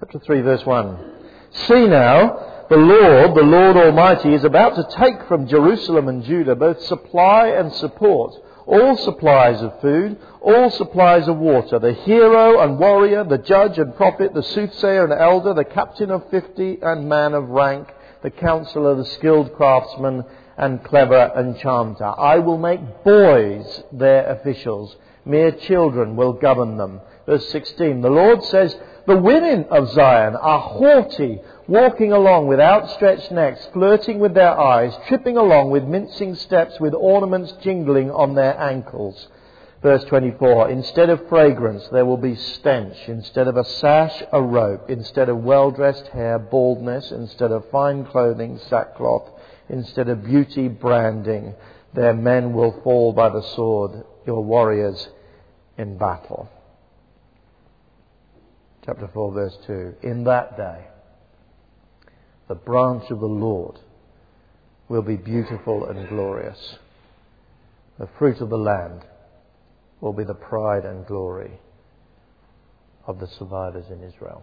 Chapter 0.00 0.18
3, 0.18 0.40
verse 0.40 0.66
1. 0.66 0.98
See 1.52 1.86
now, 1.86 2.66
the 2.68 2.76
Lord, 2.76 3.36
the 3.36 3.44
Lord 3.44 3.76
Almighty, 3.76 4.34
is 4.34 4.42
about 4.42 4.74
to 4.74 4.96
take 4.98 5.28
from 5.28 5.46
Jerusalem 5.46 6.08
and 6.08 6.24
Judah 6.24 6.56
both 6.56 6.82
supply 6.82 7.50
and 7.50 7.72
support, 7.74 8.34
all 8.66 8.96
supplies 8.96 9.62
of 9.62 9.80
food, 9.80 10.18
all 10.40 10.68
supplies 10.70 11.28
of 11.28 11.36
water, 11.36 11.78
the 11.78 11.92
hero 11.92 12.58
and 12.58 12.76
warrior, 12.76 13.22
the 13.22 13.38
judge 13.38 13.78
and 13.78 13.94
prophet, 13.94 14.34
the 14.34 14.42
soothsayer 14.42 15.04
and 15.04 15.12
elder, 15.12 15.54
the 15.54 15.64
captain 15.64 16.10
of 16.10 16.28
fifty 16.28 16.76
and 16.82 17.08
man 17.08 17.32
of 17.32 17.50
rank, 17.50 17.86
the 18.24 18.32
counselor, 18.32 18.96
the 18.96 19.04
skilled 19.04 19.54
craftsman, 19.54 20.24
and 20.58 20.82
clever 20.82 21.30
enchanter. 21.38 22.18
I 22.18 22.40
will 22.40 22.58
make 22.58 23.04
boys 23.04 23.84
their 23.92 24.26
officials. 24.26 24.96
Mere 25.24 25.52
children 25.52 26.16
will 26.16 26.32
govern 26.32 26.78
them. 26.78 27.00
Verse 27.26 27.48
16. 27.50 28.00
The 28.02 28.10
Lord 28.10 28.44
says, 28.44 28.76
the 29.06 29.16
women 29.16 29.66
of 29.70 29.92
Zion 29.92 30.34
are 30.36 30.60
haughty, 30.60 31.40
walking 31.68 32.12
along 32.12 32.46
with 32.46 32.60
outstretched 32.60 33.30
necks, 33.30 33.66
flirting 33.72 34.18
with 34.18 34.34
their 34.34 34.58
eyes, 34.58 34.94
tripping 35.08 35.36
along 35.36 35.70
with 35.70 35.84
mincing 35.84 36.34
steps, 36.34 36.80
with 36.80 36.94
ornaments 36.94 37.52
jingling 37.62 38.10
on 38.10 38.34
their 38.34 38.58
ankles. 38.58 39.28
Verse 39.82 40.02
24, 40.04 40.70
instead 40.70 41.10
of 41.10 41.28
fragrance, 41.28 41.86
there 41.92 42.06
will 42.06 42.16
be 42.16 42.34
stench. 42.34 42.96
Instead 43.06 43.48
of 43.48 43.58
a 43.58 43.64
sash, 43.64 44.22
a 44.32 44.40
rope. 44.40 44.88
Instead 44.88 45.28
of 45.28 45.44
well 45.44 45.70
dressed 45.70 46.06
hair, 46.06 46.38
baldness. 46.38 47.10
Instead 47.10 47.52
of 47.52 47.70
fine 47.70 48.06
clothing, 48.06 48.58
sackcloth. 48.70 49.28
Instead 49.68 50.08
of 50.08 50.24
beauty, 50.24 50.68
branding. 50.68 51.54
Their 51.92 52.14
men 52.14 52.54
will 52.54 52.80
fall 52.82 53.12
by 53.12 53.28
the 53.28 53.42
sword, 53.42 54.04
your 54.26 54.42
warriors 54.42 55.08
in 55.76 55.98
battle. 55.98 56.48
Chapter 58.84 59.08
4, 59.14 59.32
verse 59.32 59.56
2. 59.66 59.94
In 60.02 60.24
that 60.24 60.58
day, 60.58 60.84
the 62.48 62.54
branch 62.54 63.04
of 63.10 63.20
the 63.20 63.26
Lord 63.26 63.78
will 64.88 65.02
be 65.02 65.16
beautiful 65.16 65.86
and 65.86 66.06
glorious. 66.08 66.76
The 67.98 68.08
fruit 68.18 68.42
of 68.42 68.50
the 68.50 68.58
land 68.58 69.02
will 70.02 70.12
be 70.12 70.24
the 70.24 70.34
pride 70.34 70.84
and 70.84 71.06
glory 71.06 71.52
of 73.06 73.20
the 73.20 73.26
survivors 73.38 73.86
in 73.90 74.02
Israel. 74.02 74.42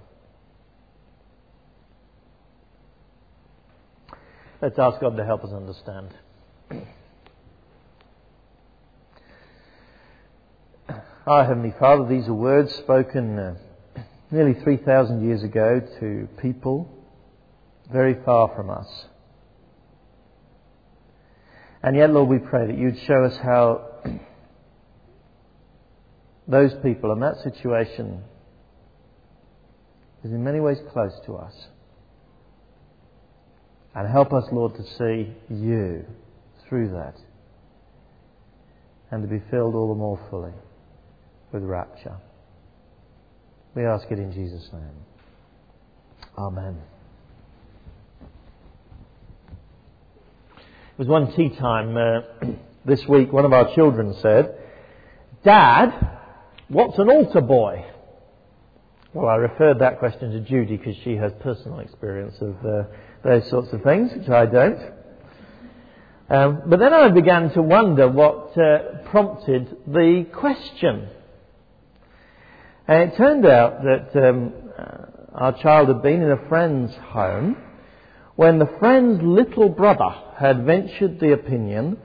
Let's 4.60 4.80
ask 4.80 5.00
God 5.00 5.18
to 5.18 5.26
help 5.26 5.44
us 5.44 5.52
understand. 5.52 6.10
Our 11.28 11.44
Heavenly 11.48 11.74
Father, 11.80 12.08
these 12.08 12.28
are 12.28 12.34
words 12.34 12.74
spoken 12.74 13.38
uh, 13.38 13.56
nearly 14.32 14.54
3,000 14.54 15.28
years 15.28 15.44
ago 15.44 15.82
to 16.00 16.28
people 16.42 16.90
very 17.92 18.16
far 18.26 18.52
from 18.56 18.70
us. 18.70 18.88
And 21.84 21.96
yet, 21.96 22.12
Lord, 22.12 22.30
we 22.30 22.40
pray 22.40 22.68
that 22.68 22.78
you'd 22.78 23.00
show 23.06 23.26
us 23.26 23.36
how 23.38 23.86
those 26.48 26.74
people 26.82 27.12
and 27.12 27.22
that 27.22 27.42
situation 27.44 28.24
is 30.24 30.32
in 30.32 30.44
many 30.44 30.60
ways 30.60 30.78
close 30.94 31.14
to 31.26 31.36
us. 31.36 31.54
And 33.94 34.08
help 34.10 34.32
us, 34.32 34.46
Lord, 34.52 34.76
to 34.76 34.84
see 34.84 35.34
you 35.50 36.06
through 36.70 36.92
that 36.92 37.16
and 39.10 39.22
to 39.22 39.28
be 39.28 39.42
filled 39.52 39.76
all 39.76 39.90
the 39.90 40.00
more 40.00 40.20
fully 40.30 40.54
with 41.52 41.64
rapture. 41.64 42.16
We 43.76 43.86
ask 43.86 44.10
it 44.12 44.20
in 44.20 44.34
Jesus' 44.34 44.70
name. 44.74 44.82
Amen. 46.38 46.78
It 50.58 50.98
was 50.98 51.08
one 51.08 51.34
tea 51.36 51.50
time 51.50 51.98
uh, 51.98 52.22
this 52.86 53.06
week. 53.08 53.32
One 53.32 53.46
of 53.46 53.54
our 53.54 53.74
children 53.74 54.16
said, 54.22 54.58
Dad, 55.44 56.20
What's 56.72 56.98
an 57.00 57.10
altar 57.10 57.42
boy? 57.42 57.86
Well, 59.14 59.28
I 59.28 59.36
referred 59.36 59.80
that 59.80 60.00
question 60.00 60.32
to 60.32 60.40
Judy 60.40 60.78
because 60.78 60.96
she 61.04 61.18
has 61.18 61.34
personal 61.42 61.80
experience 61.80 62.36
of 62.40 62.56
uh, 62.66 62.84
those 63.26 63.50
sorts 63.50 63.74
of 63.74 63.84
things, 63.84 64.10
which 64.16 64.30
I 64.30 64.46
don't. 64.46 64.80
Um, 66.30 66.62
but 66.68 66.80
then 66.80 66.94
I 66.94 67.10
began 67.10 67.52
to 67.56 67.62
wonder 67.62 68.08
what 68.08 68.58
uh, 68.58 69.04
prompted 69.10 69.76
the 69.86 70.28
question. 70.34 71.10
And 72.92 73.10
it 73.10 73.16
turned 73.16 73.46
out 73.46 73.84
that 73.84 74.28
um, 74.28 74.52
uh, 74.78 74.84
our 75.34 75.58
child 75.64 75.88
had 75.88 76.02
been 76.02 76.22
in 76.22 76.30
a 76.30 76.50
friend's 76.50 76.94
home 76.94 77.56
when 78.36 78.60
the 78.60 78.70
friend's 78.80 79.24
little 79.24 79.70
brother 79.70 80.14
had 80.38 80.66
ventured 80.66 81.18
the 81.18 81.32
opinion 81.32 81.98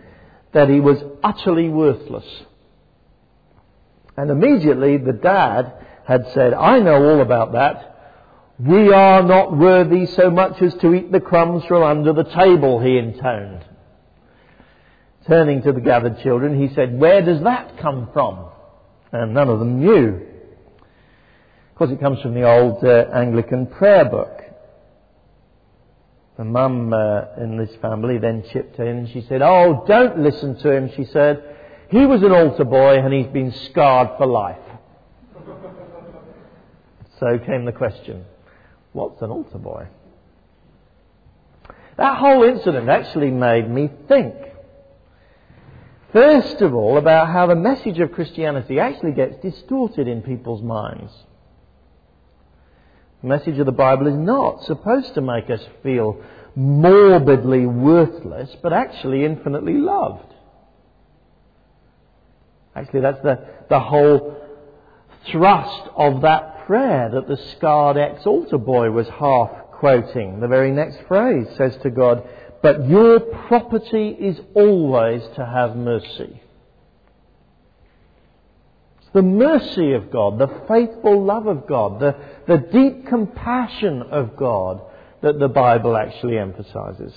that 0.52 0.69
he 0.69 0.78
was 0.78 1.02
utterly 1.24 1.69
worthless. 1.69 2.24
And 4.16 4.30
immediately 4.30 4.97
the 4.97 5.12
dad 5.12 5.72
had 6.06 6.30
said, 6.32 6.54
I 6.54 6.78
know 6.78 7.04
all 7.04 7.20
about 7.20 7.54
that. 7.54 8.54
We 8.60 8.92
are 8.92 9.24
not 9.24 9.58
worthy 9.58 10.06
so 10.06 10.30
much 10.30 10.62
as 10.62 10.72
to 10.82 10.94
eat 10.94 11.10
the 11.10 11.18
crumbs 11.18 11.64
from 11.64 11.82
under 11.82 12.12
the 12.12 12.30
table, 12.30 12.78
he 12.78 12.97
intoned. 12.97 13.64
Turning 15.26 15.62
to 15.62 15.72
the 15.72 15.80
gathered 15.80 16.20
children, 16.20 16.56
he 16.56 16.72
said, 16.76 16.97
Where 16.97 17.22
does 17.22 17.42
that 17.42 17.76
come 17.78 18.08
from? 18.12 18.50
And 19.10 19.34
none 19.34 19.48
of 19.48 19.58
them 19.58 19.80
knew. 19.80 20.35
Of 21.76 21.78
course, 21.78 21.91
it 21.91 22.00
comes 22.00 22.22
from 22.22 22.32
the 22.32 22.50
old 22.50 22.82
uh, 22.82 23.04
Anglican 23.12 23.66
prayer 23.66 24.06
book. 24.06 24.41
The 26.38 26.44
mum 26.44 26.91
uh, 26.91 27.34
in 27.37 27.59
this 27.59 27.69
family 27.82 28.16
then 28.16 28.44
chipped 28.50 28.78
in 28.78 28.87
and 28.87 29.09
she 29.10 29.20
said, 29.28 29.42
Oh, 29.42 29.84
don't 29.86 30.20
listen 30.20 30.56
to 30.60 30.72
him, 30.72 30.91
she 30.97 31.04
said. 31.04 31.44
He 31.91 32.06
was 32.06 32.22
an 32.22 32.32
altar 32.32 32.65
boy 32.65 32.97
and 32.98 33.12
he's 33.12 33.26
been 33.26 33.53
scarred 33.53 34.16
for 34.16 34.25
life. 34.25 34.56
so 37.20 37.38
came 37.41 37.66
the 37.66 37.72
question 37.72 38.25
what's 38.94 39.20
an 39.20 39.31
altar 39.31 39.59
boy? 39.59 39.86
That 41.98 42.16
whole 42.16 42.42
incident 42.44 42.88
actually 42.88 43.31
made 43.31 43.69
me 43.69 43.91
think. 44.09 44.34
First 46.15 46.62
of 46.62 46.75
all, 46.75 46.97
about 46.97 47.28
how 47.28 47.48
the 47.48 47.54
message 47.54 47.98
of 47.98 48.12
Christianity 48.12 48.81
actually 48.81 49.12
gets 49.12 49.36
distorted 49.42 50.09
in 50.09 50.22
people's 50.22 50.62
minds. 50.62 51.12
Message 53.26 53.59
of 53.59 53.66
the 53.66 53.72
Bible 53.72 54.06
is 54.06 54.14
not 54.14 54.62
supposed 54.62 55.14
to 55.14 55.20
make 55.20 55.50
us 55.50 55.60
feel 55.82 56.22
morbidly 56.54 57.66
worthless, 57.66 58.54
but 58.62 58.72
actually 58.72 59.25
infinitely 59.25 59.75
loved. 59.75 60.32
Actually, 62.76 63.00
that's 63.00 63.20
the, 63.22 63.44
the 63.69 63.81
whole 63.81 64.36
thrust 65.32 65.88
of 65.97 66.22
that 66.22 66.66
prayer 66.66 67.10
that 67.10 67.26
the 67.26 67.36
scarred 67.56 67.97
ex 67.97 68.25
altar 68.26 68.59
boy 68.59 68.92
was 68.92 69.09
half 69.09 69.50
quoting. 69.72 70.38
The 70.38 70.47
very 70.47 70.70
next 70.70 70.98
phrase 71.09 71.48
says 71.56 71.76
to 71.82 71.91
God, 71.91 72.22
But 72.62 72.88
your 72.88 73.19
property 73.19 74.10
is 74.10 74.38
always 74.54 75.22
to 75.34 75.44
have 75.44 75.75
mercy. 75.75 76.41
The 79.16 79.22
mercy 79.22 79.94
of 79.94 80.10
God, 80.10 80.38
the 80.38 80.60
faithful 80.69 81.25
love 81.25 81.47
of 81.47 81.66
God, 81.66 82.00
the, 82.00 82.16
the 82.47 82.59
deep 82.59 83.06
compassion 83.06 84.03
of 84.03 84.37
God 84.37 84.82
that 85.22 85.38
the 85.38 85.49
Bible 85.49 85.97
actually 85.97 86.37
emphasizes. 86.37 87.15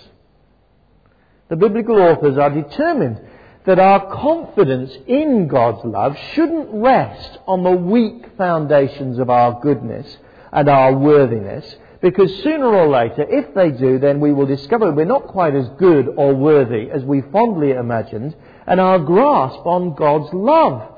The 1.50 1.58
biblical 1.58 2.00
authors 2.00 2.38
are 2.38 2.52
determined 2.52 3.20
that 3.66 3.80
our 3.80 4.16
confidence 4.16 4.94
in 5.08 5.50
God's 5.50 5.84
love 5.84 6.18
shouldn't 6.32 6.70
rest 6.72 7.38
on 7.46 7.64
the 7.64 7.72
weak 7.72 8.28
foundations 8.38 9.20
of 9.20 9.30
our 9.30 9.60
goodness 9.60 10.20
and 10.54 10.70
our 10.70 10.96
worthiness, 10.96 11.76
because 12.02 12.34
sooner 12.44 12.68
or 12.68 12.88
later, 12.88 13.26
if 13.28 13.54
they 13.54 13.72
do, 13.72 14.00
then 14.00 14.22
we 14.22 14.32
will 14.32 14.46
discover 14.46 14.90
we're 14.94 15.04
not 15.04 15.28
quite 15.28 15.54
as 15.54 15.68
good 15.78 16.08
or 16.16 16.34
worthy 16.34 16.90
as 16.92 17.04
we 17.04 17.24
fondly 17.34 17.72
imagined, 17.72 18.38
and 18.66 18.80
our 18.80 19.00
grasp 19.00 19.66
on 19.66 19.96
God's 19.96 20.34
love 20.34 20.96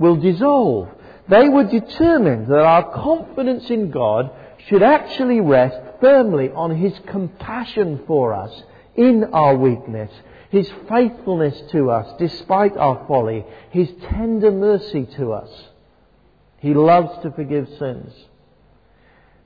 will 0.00 0.16
dissolve. 0.16 0.88
They 1.28 1.48
were 1.48 1.64
determined 1.64 2.48
that 2.48 2.58
our 2.58 2.92
confidence 2.92 3.70
in 3.70 3.92
God 3.92 4.32
should 4.66 4.82
actually 4.82 5.40
rest 5.40 5.76
firmly 6.00 6.50
on 6.50 6.76
His 6.76 6.98
compassion 7.06 8.02
for 8.08 8.34
us 8.34 8.50
in 8.96 9.22
our 9.32 9.56
weakness 9.56 10.10
his 10.50 10.68
faithfulness 10.88 11.58
to 11.70 11.90
us 11.90 12.12
despite 12.18 12.76
our 12.76 13.04
folly, 13.06 13.44
His 13.70 13.88
tender 14.10 14.50
mercy 14.50 15.06
to 15.16 15.32
us. 15.32 15.48
He 16.58 16.74
loves 16.74 17.22
to 17.22 17.30
forgive 17.30 17.68
sins. 17.78 18.12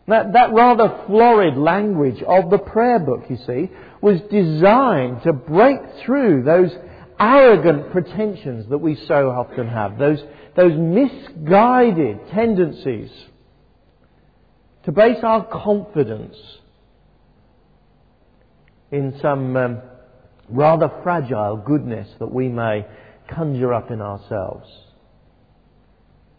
That, 0.08 0.32
that 0.32 0.52
rather 0.52 1.04
florid 1.06 1.56
language 1.56 2.22
of 2.22 2.50
the 2.50 2.58
prayer 2.58 2.98
book, 2.98 3.24
you 3.28 3.36
see, 3.46 3.70
was 4.00 4.20
designed 4.30 5.22
to 5.22 5.32
break 5.32 5.78
through 6.04 6.42
those 6.42 6.72
arrogant 7.20 7.90
pretensions 7.92 8.68
that 8.70 8.78
we 8.78 8.96
so 9.06 9.30
often 9.30 9.68
have, 9.68 9.98
those, 9.98 10.22
those 10.56 10.72
misguided 10.76 12.28
tendencies 12.32 13.10
to 14.84 14.92
base 14.92 15.18
our 15.22 15.44
confidence 15.46 16.36
in 18.92 19.18
some 19.20 19.56
um, 19.56 19.82
rather 20.48 20.90
fragile 21.02 21.56
goodness 21.56 22.08
that 22.18 22.32
we 22.32 22.48
may 22.48 22.86
conjure 23.28 23.72
up 23.72 23.90
in 23.90 24.00
ourselves, 24.00 24.68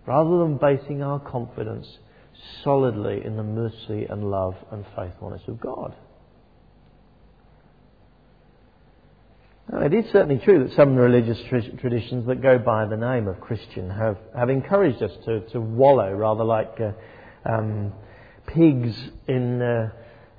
rather 0.06 0.38
than 0.40 0.58
basing 0.58 1.02
our 1.02 1.20
confidence 1.20 1.88
solidly 2.64 3.26
in 3.26 3.36
the 3.36 3.44
mercy 3.44 4.06
and 4.10 4.30
love 4.30 4.56
and 4.72 4.86
faithfulness 4.96 5.42
of 5.48 5.60
God. 5.60 5.96
Now, 9.72 9.80
it 9.80 9.94
is 9.94 10.06
certainly 10.12 10.38
true 10.44 10.64
that 10.64 10.76
some 10.76 10.96
religious 10.96 11.40
traditions 11.48 12.28
that 12.28 12.42
go 12.42 12.60
by 12.60 12.86
the 12.86 12.98
name 12.98 13.28
of 13.28 13.42
Christian 13.42 13.90
have, 13.90 14.18
have 14.38 14.50
encouraged 14.50 15.02
us 15.02 15.12
to, 15.26 15.42
to 15.52 15.60
wallow 15.60 16.12
rather 16.14 16.44
like 16.44 16.80
uh, 16.80 16.92
um, 17.52 17.92
pigs 18.46 18.96
in, 19.28 19.62
uh, 19.62 19.90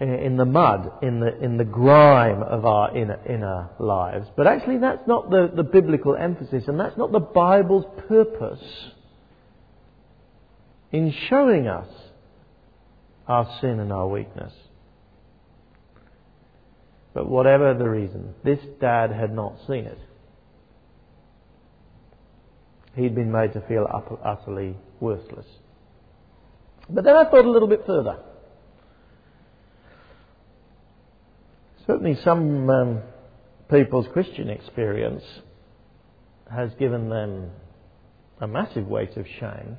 in 0.00 0.36
the 0.36 0.44
mud, 0.44 0.90
in 1.02 1.18
the, 1.18 1.36
in 1.42 1.56
the 1.56 1.64
grime 1.64 2.42
of 2.42 2.64
our 2.64 2.96
inner, 2.96 3.18
inner 3.28 3.70
lives. 3.80 4.28
But 4.36 4.46
actually, 4.46 4.78
that's 4.78 5.06
not 5.08 5.28
the, 5.30 5.50
the 5.54 5.64
biblical 5.64 6.14
emphasis, 6.14 6.64
and 6.68 6.78
that's 6.78 6.96
not 6.96 7.10
the 7.10 7.20
Bible's 7.20 7.86
purpose 8.06 8.62
in 10.92 11.12
showing 11.28 11.66
us 11.66 11.88
our 13.26 13.58
sin 13.60 13.80
and 13.80 13.92
our 13.92 14.06
weakness. 14.06 14.52
But 17.16 17.30
whatever 17.30 17.72
the 17.72 17.88
reason, 17.88 18.34
this 18.44 18.58
dad 18.78 19.10
had 19.10 19.34
not 19.34 19.54
seen 19.66 19.86
it. 19.86 19.98
He'd 22.94 23.14
been 23.14 23.32
made 23.32 23.54
to 23.54 23.62
feel 23.62 23.86
utterly 24.22 24.76
worthless. 25.00 25.46
But 26.90 27.04
then 27.04 27.16
I 27.16 27.24
thought 27.24 27.46
a 27.46 27.50
little 27.50 27.68
bit 27.68 27.84
further. 27.86 28.18
Certainly, 31.86 32.18
some 32.22 32.68
um, 32.68 33.02
people's 33.70 34.08
Christian 34.12 34.50
experience 34.50 35.24
has 36.50 36.70
given 36.78 37.08
them 37.08 37.50
a 38.42 38.46
massive 38.46 38.88
weight 38.88 39.16
of 39.16 39.24
shame. 39.40 39.78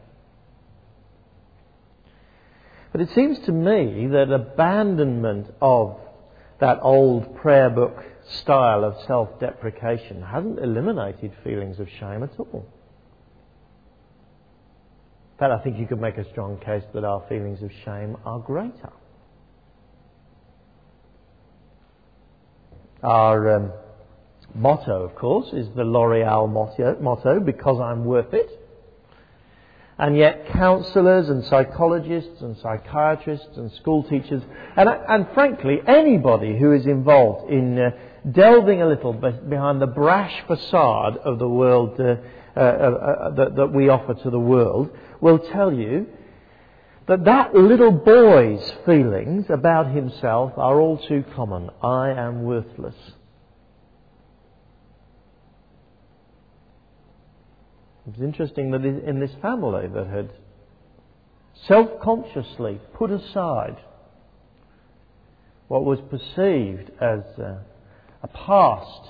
But 2.91 3.01
it 3.01 3.09
seems 3.13 3.37
to 3.45 3.51
me 3.51 4.07
that 4.07 4.31
abandonment 4.33 5.53
of 5.61 5.99
that 6.59 6.79
old 6.81 7.35
prayer 7.37 7.69
book 7.69 8.03
style 8.41 8.83
of 8.83 8.95
self 9.05 9.39
deprecation 9.39 10.21
hasn't 10.21 10.59
eliminated 10.59 11.31
feelings 11.43 11.79
of 11.79 11.87
shame 11.99 12.23
at 12.23 12.39
all. 12.39 12.65
In 15.33 15.39
fact, 15.39 15.51
I 15.51 15.63
think 15.63 15.77
you 15.77 15.85
could 15.85 16.01
make 16.01 16.17
a 16.17 16.27
strong 16.31 16.57
case 16.59 16.83
that 16.93 17.03
our 17.03 17.23
feelings 17.29 17.61
of 17.61 17.71
shame 17.85 18.17
are 18.25 18.39
greater. 18.39 18.91
Our 23.03 23.55
um, 23.55 23.71
motto, 24.55 25.03
of 25.03 25.15
course, 25.15 25.53
is 25.53 25.67
the 25.75 25.83
L'Oreal 25.83 26.51
motto, 26.51 26.97
motto, 26.99 27.39
because 27.39 27.79
I'm 27.79 28.03
worth 28.03 28.33
it. 28.33 28.49
And 29.99 30.15
yet, 30.15 30.47
counsellors 30.53 31.27
and 31.29 31.43
psychologists 31.45 32.41
and 32.41 32.55
psychiatrists 32.57 33.57
and 33.57 33.71
school 33.73 34.03
teachers, 34.03 34.43
and, 34.75 34.87
and 34.87 35.27
frankly, 35.33 35.79
anybody 35.87 36.55
who 36.57 36.71
is 36.71 36.85
involved 36.85 37.51
in 37.51 37.79
uh, 37.79 37.91
delving 38.31 38.81
a 38.81 38.87
little 38.87 39.13
behind 39.13 39.81
the 39.81 39.87
brash 39.87 40.43
facade 40.45 41.17
of 41.17 41.39
the 41.39 41.49
world 41.49 41.99
uh, 41.99 42.15
uh, 42.55 42.59
uh, 42.59 42.61
uh, 42.61 43.29
that, 43.31 43.55
that 43.55 43.73
we 43.73 43.89
offer 43.89 44.13
to 44.13 44.29
the 44.29 44.39
world, 44.39 44.89
will 45.19 45.39
tell 45.39 45.73
you 45.73 46.05
that 47.07 47.25
that 47.25 47.55
little 47.55 47.91
boy's 47.91 48.73
feelings 48.85 49.45
about 49.49 49.87
himself 49.95 50.51
are 50.57 50.79
all 50.79 50.97
too 51.07 51.23
common. 51.35 51.69
I 51.81 52.11
am 52.11 52.43
worthless. 52.43 52.95
It 58.07 58.11
was 58.11 58.21
interesting 58.21 58.71
that 58.71 58.85
in 58.85 59.19
this 59.19 59.31
family 59.41 59.87
that 59.87 60.07
had 60.07 60.29
self 61.67 61.99
consciously 62.01 62.79
put 62.93 63.11
aside 63.11 63.77
what 65.67 65.83
was 65.83 65.99
perceived 66.09 66.89
as 67.01 67.19
a, 67.37 67.65
a 68.23 68.27
past 68.27 69.09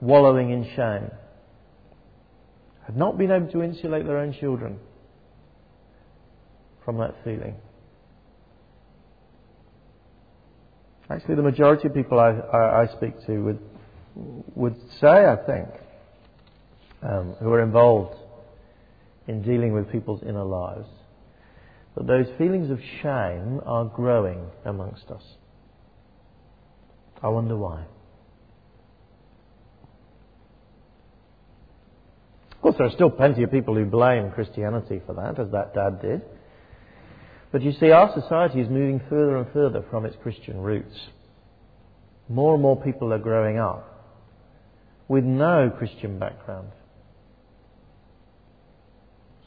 wallowing 0.00 0.50
in 0.50 0.64
shame, 0.74 1.10
had 2.86 2.96
not 2.96 3.18
been 3.18 3.30
able 3.30 3.50
to 3.52 3.62
insulate 3.62 4.06
their 4.06 4.18
own 4.18 4.32
children 4.32 4.78
from 6.84 6.98
that 6.98 7.14
feeling. 7.24 7.56
Actually, 11.10 11.34
the 11.34 11.42
majority 11.42 11.88
of 11.88 11.94
people 11.94 12.18
I, 12.18 12.30
I, 12.30 12.82
I 12.82 12.86
speak 12.96 13.26
to 13.26 13.44
would, 13.44 13.58
would 14.54 14.76
say, 15.00 15.26
I 15.26 15.36
think, 15.36 15.68
um, 17.04 17.36
who 17.40 17.52
are 17.52 17.62
involved 17.62 18.16
in 19.26 19.42
dealing 19.42 19.72
with 19.72 19.90
people's 19.92 20.22
inner 20.22 20.44
lives, 20.44 20.88
that 21.96 22.06
those 22.06 22.26
feelings 22.38 22.70
of 22.70 22.78
shame 23.02 23.60
are 23.64 23.84
growing 23.84 24.46
amongst 24.64 25.10
us. 25.10 25.22
I 27.22 27.28
wonder 27.28 27.56
why. 27.56 27.84
Of 32.52 32.60
course, 32.60 32.74
there 32.78 32.86
are 32.86 32.92
still 32.92 33.10
plenty 33.10 33.42
of 33.42 33.50
people 33.50 33.74
who 33.74 33.84
blame 33.84 34.30
Christianity 34.30 35.00
for 35.06 35.14
that, 35.14 35.38
as 35.38 35.50
that 35.52 35.74
dad 35.74 36.00
did. 36.00 36.22
But 37.52 37.62
you 37.62 37.72
see, 37.72 37.90
our 37.90 38.12
society 38.20 38.60
is 38.60 38.68
moving 38.68 39.00
further 39.08 39.36
and 39.36 39.46
further 39.52 39.84
from 39.90 40.06
its 40.06 40.16
Christian 40.22 40.60
roots. 40.60 40.96
More 42.28 42.54
and 42.54 42.62
more 42.62 42.80
people 42.82 43.12
are 43.12 43.18
growing 43.18 43.58
up 43.58 43.90
with 45.08 45.24
no 45.24 45.70
Christian 45.78 46.18
background. 46.18 46.68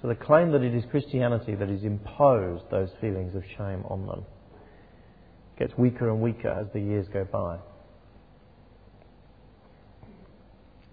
The 0.08 0.16
claim 0.16 0.54
that 0.54 0.64
it 0.64 0.74
is 0.74 0.86
Christianity 0.90 1.56
that 1.56 1.68
has 1.68 1.84
imposed 1.84 2.64
those 2.72 2.90
feelings 3.02 3.36
of 3.36 3.44
shame 3.58 3.84
on 3.90 4.08
them 4.08 4.24
gets 5.60 5.78
weaker 5.78 6.10
and 6.10 6.22
weaker 6.22 6.48
as 6.48 6.68
the 6.72 6.80
years 6.80 7.08
go 7.12 7.26
by. 7.26 7.58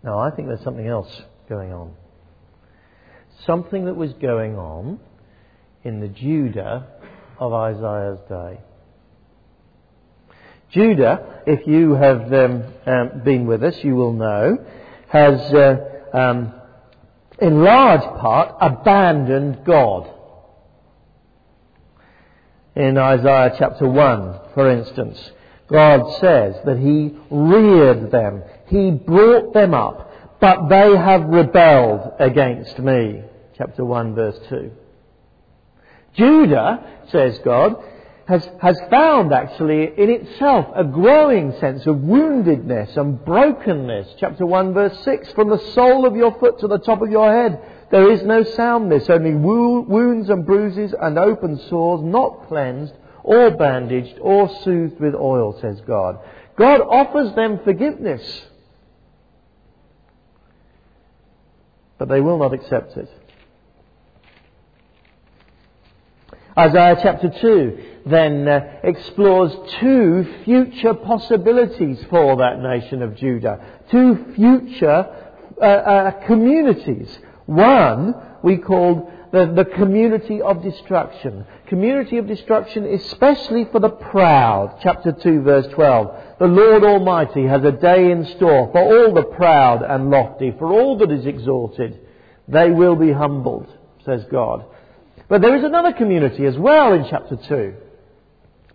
Now, 0.03 0.19
I 0.19 0.31
think 0.31 0.49
there's 0.49 0.65
something 0.65 0.89
else 0.89 1.23
going 1.49 1.73
on. 1.73 1.95
Something 3.47 3.85
that 3.85 3.95
was 3.95 4.13
going 4.15 4.57
on 4.57 4.99
in 5.85 6.01
the 6.01 6.09
Judah 6.09 6.89
of 7.39 7.53
Isaiah's 7.53 8.19
day. 8.29 8.61
Judah, 10.71 11.43
if 11.47 11.69
you 11.69 11.95
have 11.95 12.33
um, 12.33 12.65
um, 12.85 13.23
been 13.25 13.47
with 13.47 13.63
us, 13.63 13.77
you 13.85 13.95
will 13.95 14.13
know, 14.13 14.59
has 15.09 15.41
uh, 15.55 15.77
um, 16.13 16.53
in 17.39 17.63
large 17.63 18.03
part, 18.21 18.57
abandoned 18.61 19.65
God. 19.65 20.11
In 22.77 22.99
Isaiah 22.99 23.55
chapter 23.59 23.89
1, 23.89 24.41
for 24.55 24.71
instance, 24.71 25.19
God 25.69 26.21
says 26.21 26.57
that 26.65 26.79
He 26.79 27.17
reared 27.31 28.11
them, 28.11 28.43
He 28.67 28.91
brought 28.91 29.55
them 29.55 29.75
up, 29.75 30.41
but 30.41 30.69
they 30.69 30.97
have 30.97 31.25
rebelled 31.25 32.13
against 32.19 32.79
me. 32.79 33.23
Chapter 33.57 33.85
1, 33.85 34.15
verse 34.15 34.39
2. 34.49 34.73
Judah, 36.15 36.85
says 37.11 37.39
God, 37.45 37.77
has, 38.27 38.49
has 38.61 38.79
found 38.91 39.33
actually 39.33 39.85
in 39.85 40.11
itself 40.11 40.67
a 40.75 40.85
growing 40.85 41.53
sense 41.61 41.87
of 41.87 41.97
woundedness 41.97 42.97
and 42.97 43.23
brokenness. 43.25 44.15
Chapter 44.19 44.47
1 44.47 44.73
verse 44.73 44.99
6, 45.05 45.33
from 45.33 45.51
the 45.51 45.59
sole 45.73 46.07
of 46.07 46.17
your 46.17 46.39
foot 46.39 46.59
to 46.61 46.69
the 46.69 46.79
top 46.79 47.03
of 47.03 47.11
your 47.11 47.31
head, 47.31 47.61
there 47.91 48.11
is 48.11 48.23
no 48.23 48.43
soundness, 48.43 49.11
only 49.11 49.35
wounds 49.35 50.31
and 50.31 50.47
bruises 50.47 50.95
and 50.99 51.19
open 51.19 51.61
sores, 51.69 52.01
not 52.03 52.49
cleansed 52.49 52.95
or 53.23 53.51
bandaged 53.51 54.19
or 54.21 54.49
soothed 54.63 55.01
with 55.01 55.15
oil, 55.15 55.59
says 55.61 55.81
God. 55.87 56.19
God 56.57 56.81
offers 56.81 57.35
them 57.35 57.61
forgiveness. 57.63 58.43
But 61.99 62.09
they 62.09 62.21
will 62.21 62.39
not 62.39 62.55
accept 62.55 62.97
it. 62.97 63.09
Isaiah 66.57 66.99
chapter 67.03 67.31
2 67.31 67.95
then 68.07 68.47
uh, 68.47 68.61
explores 68.83 69.53
two 69.81 70.27
future 70.45 70.95
possibilities 70.95 72.05
for 72.11 72.37
that 72.37 72.61
nation 72.61 73.03
of 73.03 73.17
Judah. 73.17 73.61
Two 73.91 74.33
future 74.35 75.07
uh, 75.61 75.65
uh, 75.65 76.11
communities. 76.27 77.19
One 77.47 78.15
we 78.43 78.59
called 78.59 79.11
the, 79.33 79.47
the 79.47 79.65
community 79.65 80.43
of 80.43 80.63
destruction. 80.63 81.47
Community 81.67 82.19
of 82.19 82.29
destruction 82.29 82.85
especially 82.85 83.65
for 83.73 83.81
the 83.81 83.89
proud. 83.89 84.79
Chapter 84.83 85.13
2 85.13 85.43
verse 85.43 85.67
12. 85.73 86.39
The 86.39 86.47
Lord 86.47 86.85
Almighty 86.85 87.47
has 87.47 87.65
a 87.65 87.73
day 87.73 88.11
in 88.11 88.27
store 88.37 88.71
for 88.71 88.81
all 88.81 89.15
the 89.15 89.25
proud 89.25 89.83
and 89.83 90.11
lofty, 90.11 90.53
for 90.59 90.73
all 90.73 90.99
that 90.99 91.11
is 91.11 91.25
exalted. 91.25 91.99
They 92.49 92.71
will 92.71 92.97
be 92.97 93.13
humbled, 93.13 93.67
says 94.05 94.25
God. 94.31 94.67
But 95.29 95.41
there 95.41 95.57
is 95.57 95.65
another 95.65 95.93
community 95.93 96.45
as 96.47 96.57
well 96.57 96.93
in 96.93 97.07
chapter 97.09 97.37
2. 97.37 97.75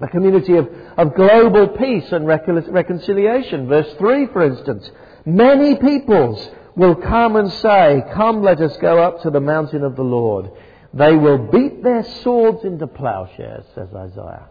A 0.02 0.08
community 0.08 0.56
of, 0.56 0.68
of 0.98 1.16
global 1.16 1.68
peace 1.68 2.12
and 2.12 2.26
reconciliation. 2.26 3.68
Verse 3.68 3.94
3, 3.98 4.28
for 4.28 4.44
instance. 4.44 4.90
Many 5.26 5.76
peoples 5.76 6.50
will 6.76 6.96
come 6.96 7.36
and 7.36 7.52
say, 7.52 8.04
Come, 8.14 8.42
let 8.42 8.62
us 8.62 8.76
go 8.78 9.04
up 9.04 9.22
to 9.24 9.30
the 9.30 9.42
mountain 9.42 9.84
of 9.84 9.96
the 9.96 10.04
Lord. 10.04 10.52
They 10.94 11.16
will 11.16 11.38
beat 11.38 11.84
their 11.84 12.04
swords 12.24 12.64
into 12.64 12.88
plowshares, 12.88 13.66
says 13.76 13.90
Isaiah. 13.94 14.48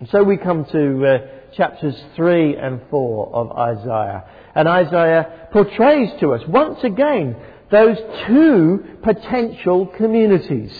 And 0.00 0.08
so 0.10 0.22
we 0.22 0.36
come 0.36 0.64
to 0.66 1.06
uh, 1.06 1.18
chapters 1.56 1.96
3 2.16 2.56
and 2.56 2.80
4 2.90 3.34
of 3.34 3.52
Isaiah. 3.52 4.24
And 4.54 4.68
Isaiah 4.68 5.48
portrays 5.52 6.10
to 6.20 6.34
us 6.34 6.42
once 6.46 6.82
again 6.84 7.36
those 7.70 7.98
two 8.26 8.98
potential 9.02 9.86
communities. 9.86 10.72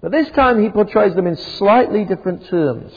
But 0.00 0.12
this 0.12 0.30
time 0.30 0.62
he 0.62 0.70
portrays 0.70 1.14
them 1.14 1.26
in 1.26 1.36
slightly 1.36 2.04
different 2.04 2.46
terms. 2.48 2.92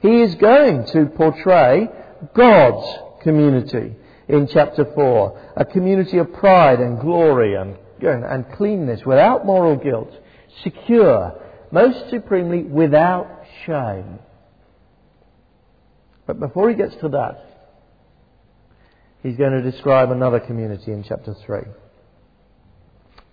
He 0.00 0.22
is 0.22 0.34
going 0.36 0.86
to 0.86 1.06
portray 1.06 1.88
God's 2.34 2.98
community 3.22 3.96
in 4.28 4.48
chapter 4.48 4.84
4, 4.84 5.52
a 5.56 5.64
community 5.64 6.18
of 6.18 6.32
pride 6.34 6.80
and 6.80 7.00
glory 7.00 7.54
and, 7.54 7.76
and 8.00 8.52
cleanness 8.52 9.04
without 9.04 9.46
moral 9.46 9.76
guilt, 9.76 10.12
secure, 10.62 11.40
most 11.70 12.10
supremely 12.10 12.62
without 12.62 13.44
shame. 13.64 14.18
But 16.26 16.40
before 16.40 16.68
he 16.68 16.76
gets 16.76 16.94
to 16.96 17.08
that, 17.10 17.55
he's 19.22 19.36
going 19.36 19.52
to 19.52 19.62
describe 19.62 20.10
another 20.10 20.40
community 20.40 20.92
in 20.92 21.02
chapter 21.02 21.34
3. 21.46 21.60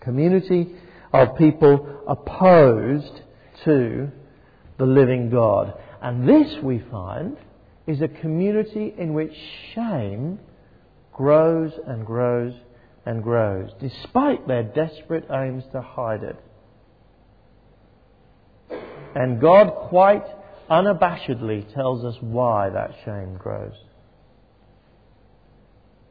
Community 0.02 0.76
of 1.14 1.38
people 1.38 2.02
opposed 2.08 3.22
to 3.66 4.12
the 4.78 4.86
living 4.86 5.30
God. 5.30 5.74
And 6.02 6.28
this, 6.28 6.62
we 6.62 6.84
find, 6.92 7.38
is 7.88 8.02
a 8.02 8.08
community 8.08 8.94
in 8.98 9.14
which 9.14 9.34
shame 9.74 10.40
grows 11.14 11.72
and 11.86 12.06
grows 12.06 12.54
and 13.06 13.22
grows, 13.22 13.70
despite 13.80 14.48
their 14.48 14.64
desperate 14.64 15.26
aims 15.30 15.64
to 15.72 15.82
hide 15.82 16.24
it. 16.24 16.38
And 19.16 19.40
God 19.40 19.72
quite 19.90 20.26
unabashedly 20.70 21.72
tells 21.74 22.04
us 22.04 22.16
why 22.22 22.70
that 22.70 22.92
shame 23.06 23.36
grows. 23.38 23.76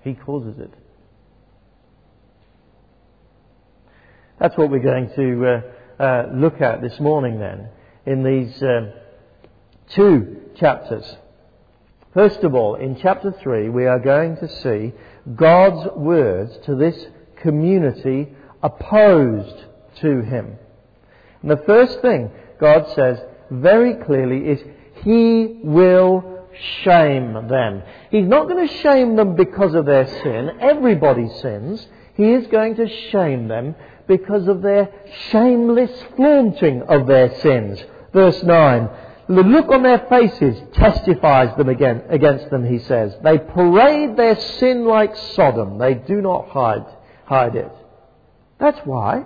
He 0.05 0.15
causes 0.15 0.59
it. 0.59 0.73
That's 4.39 4.57
what 4.57 4.71
we're 4.71 4.81
going 4.81 5.11
to 5.15 5.47
uh, 5.47 6.03
uh, 6.03 6.31
look 6.35 6.61
at 6.61 6.83
this 6.83 6.99
morning 6.99 7.39
then 7.39 7.69
in 8.07 8.25
these 8.25 8.61
uh, 8.63 8.91
two 9.91 10.51
chapters. 10.57 11.05
First 12.13 12.41
of 12.41 12.55
all, 12.55 12.75
in 12.75 12.99
chapter 13.01 13.33
3, 13.33 13.69
we 13.69 13.87
are 13.87 14.01
going 14.01 14.37
to 14.39 14.49
see 14.49 14.93
God's 15.35 15.95
words 15.97 16.59
to 16.67 16.75
this 16.75 17.07
community 17.37 18.35
opposed 18.63 19.65
to 20.01 20.23
Him. 20.23 20.59
And 21.43 21.51
the 21.51 21.63
first 21.65 22.01
thing 22.01 22.31
God 22.59 22.87
says 22.95 23.19
very 23.51 23.95
clearly 23.95 24.49
is 24.49 24.61
He 25.05 25.61
will 25.63 26.32
shame 26.83 27.49
them. 27.49 27.83
He's 28.11 28.27
not 28.27 28.49
going 28.49 28.67
to 28.67 28.75
shame 28.79 29.17
them 29.17 29.37
because 29.37 29.75
of 29.75 29.87
their 29.87 30.07
sin. 30.07 30.51
Everybody 30.61 31.29
sins. 31.41 31.87
He 32.15 32.33
is 32.33 32.47
going 32.49 32.77
to 32.77 32.89
shame 33.11 33.49
them 33.49 33.75
because 34.07 34.49
of 34.49 34.63
their 34.63 34.93
shameless 35.31 35.91
flaunting 36.17 36.83
of 36.83 37.07
their 37.07 37.39
sins. 37.41 37.83
Verse 38.13 38.43
9. 38.43 38.89
The 39.29 39.43
look 39.43 39.71
on 39.71 39.83
their 39.83 40.07
faces 40.11 40.61
testifies 40.75 41.57
them 41.57 41.69
again, 41.69 42.03
against 42.11 42.51
them, 42.51 42.67
he 42.67 42.81
says. 42.81 43.15
They 43.23 43.39
parade 43.39 44.17
their 44.17 44.39
sin 44.39 44.85
like 44.85 45.17
Sodom. 45.35 45.79
They 45.79 45.95
do 45.95 46.21
not 46.21 46.49
hide, 46.49 46.85
hide 47.25 47.55
it. 47.55 47.73
That's 48.59 48.81
why. 48.85 49.25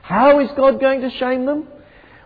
How 0.00 0.40
is 0.40 0.50
God 0.56 0.80
going 0.80 1.02
to 1.02 1.10
shame 1.10 1.46
them? 1.46 1.68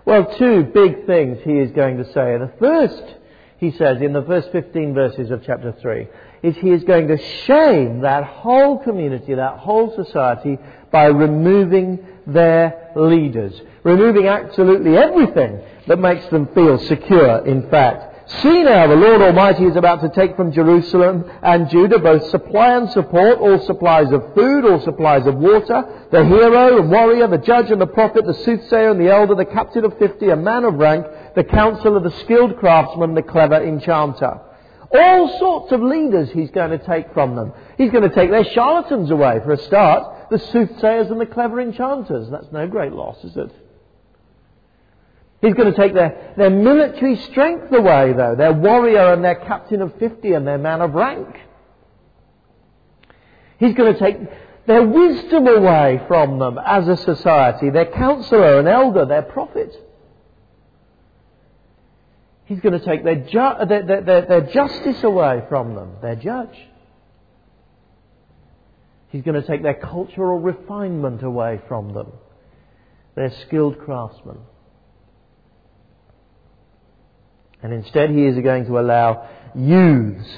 Well, 0.06 0.34
two 0.38 0.64
big 0.72 1.06
things 1.06 1.38
he 1.44 1.58
is 1.58 1.72
going 1.72 1.98
to 1.98 2.04
say. 2.06 2.38
The 2.38 2.52
first, 2.58 3.14
he 3.58 3.70
says 3.72 4.02
in 4.02 4.12
the 4.12 4.22
first 4.22 4.52
15 4.52 4.94
verses 4.94 5.30
of 5.30 5.42
chapter 5.44 5.75
3, 5.80 6.08
is 6.42 6.56
he 6.56 6.70
is 6.70 6.84
going 6.84 7.08
to 7.08 7.18
shame 7.46 8.00
that 8.02 8.25
whole 8.25 8.78
community, 8.78 9.34
that 9.34 9.58
whole 9.58 9.94
society, 9.96 10.58
by 10.90 11.06
removing 11.06 12.06
their 12.26 12.92
leaders. 12.94 13.58
Removing 13.82 14.26
absolutely 14.26 14.96
everything 14.96 15.60
that 15.86 15.98
makes 15.98 16.26
them 16.28 16.48
feel 16.54 16.78
secure, 16.78 17.46
in 17.46 17.70
fact. 17.70 18.14
See 18.42 18.64
now, 18.64 18.88
the 18.88 18.96
Lord 18.96 19.22
Almighty 19.22 19.66
is 19.66 19.76
about 19.76 20.00
to 20.00 20.08
take 20.08 20.34
from 20.34 20.50
Jerusalem 20.50 21.25
and 21.44 21.70
Judah 21.70 22.00
both 22.00 22.28
supply 22.30 22.76
and 22.76 22.90
support, 22.90 23.38
all 23.38 23.64
supplies 23.64 24.10
of 24.10 24.34
food, 24.34 24.64
all 24.64 24.80
supplies 24.80 25.25
of 25.28 25.36
water, 25.36 26.08
the 26.10 26.25
hero 26.25 26.80
and 26.80 26.90
warrior, 26.90 27.28
the 27.28 27.38
judge 27.38 27.70
and 27.70 27.80
the 27.80 27.86
prophet, 27.86 28.26
the 28.26 28.34
soothsayer 28.34 28.90
and 28.90 29.00
the 29.00 29.12
elder, 29.12 29.36
the 29.36 29.44
captain 29.44 29.84
of 29.84 29.96
fifty, 29.98 30.30
a 30.30 30.36
man 30.36 30.64
of 30.64 30.75
rank, 30.75 31.06
the 31.36 31.44
counselor, 31.44 32.00
the 32.00 32.18
skilled 32.22 32.56
craftsman, 32.56 33.14
the 33.14 33.22
clever 33.22 33.62
enchanter. 33.62 34.40
All 34.90 35.38
sorts 35.38 35.70
of 35.70 35.82
leaders 35.82 36.30
he's 36.30 36.50
going 36.50 36.70
to 36.70 36.78
take 36.78 37.12
from 37.12 37.36
them. 37.36 37.52
He's 37.76 37.90
going 37.90 38.08
to 38.08 38.14
take 38.14 38.30
their 38.30 38.44
charlatans 38.44 39.10
away, 39.10 39.40
for 39.44 39.52
a 39.52 39.58
start, 39.58 40.30
the 40.30 40.38
soothsayers 40.38 41.10
and 41.10 41.20
the 41.20 41.26
clever 41.26 41.60
enchanters. 41.60 42.30
That's 42.30 42.50
no 42.52 42.66
great 42.66 42.92
loss, 42.92 43.22
is 43.22 43.36
it? 43.36 43.52
He's 45.42 45.52
going 45.52 45.70
to 45.70 45.78
take 45.78 45.92
their, 45.92 46.32
their 46.38 46.50
military 46.50 47.16
strength 47.16 47.70
away, 47.70 48.14
though, 48.14 48.34
their 48.34 48.54
warrior 48.54 49.12
and 49.12 49.22
their 49.22 49.34
captain 49.34 49.82
of 49.82 49.94
50 49.98 50.32
and 50.32 50.46
their 50.46 50.58
man 50.58 50.80
of 50.80 50.94
rank. 50.94 51.36
He's 53.58 53.74
going 53.74 53.92
to 53.92 54.00
take 54.00 54.16
their 54.66 54.82
wisdom 54.86 55.46
away 55.46 56.00
from 56.08 56.38
them 56.38 56.58
as 56.64 56.88
a 56.88 56.96
society, 56.96 57.68
their 57.68 57.92
counselor 57.92 58.58
and 58.58 58.66
elder, 58.66 59.04
their 59.04 59.22
prophet. 59.22 59.74
He's 62.46 62.60
going 62.60 62.78
to 62.78 62.84
take 62.84 63.02
their, 63.02 63.16
ju- 63.16 63.66
their, 63.66 64.02
their, 64.02 64.22
their, 64.22 64.40
justice 64.52 65.02
away 65.02 65.42
from 65.48 65.74
them, 65.74 65.96
their 66.00 66.14
judge. 66.14 66.56
He's 69.08 69.22
going 69.22 69.40
to 69.40 69.46
take 69.46 69.62
their 69.62 69.74
cultural 69.74 70.38
refinement 70.38 71.24
away 71.24 71.60
from 71.66 71.92
them, 71.92 72.12
their 73.16 73.32
skilled 73.42 73.78
craftsmen. 73.80 74.38
And 77.62 77.72
instead, 77.72 78.10
he 78.10 78.26
is 78.26 78.38
going 78.38 78.66
to 78.66 78.78
allow 78.78 79.28
youths 79.56 80.28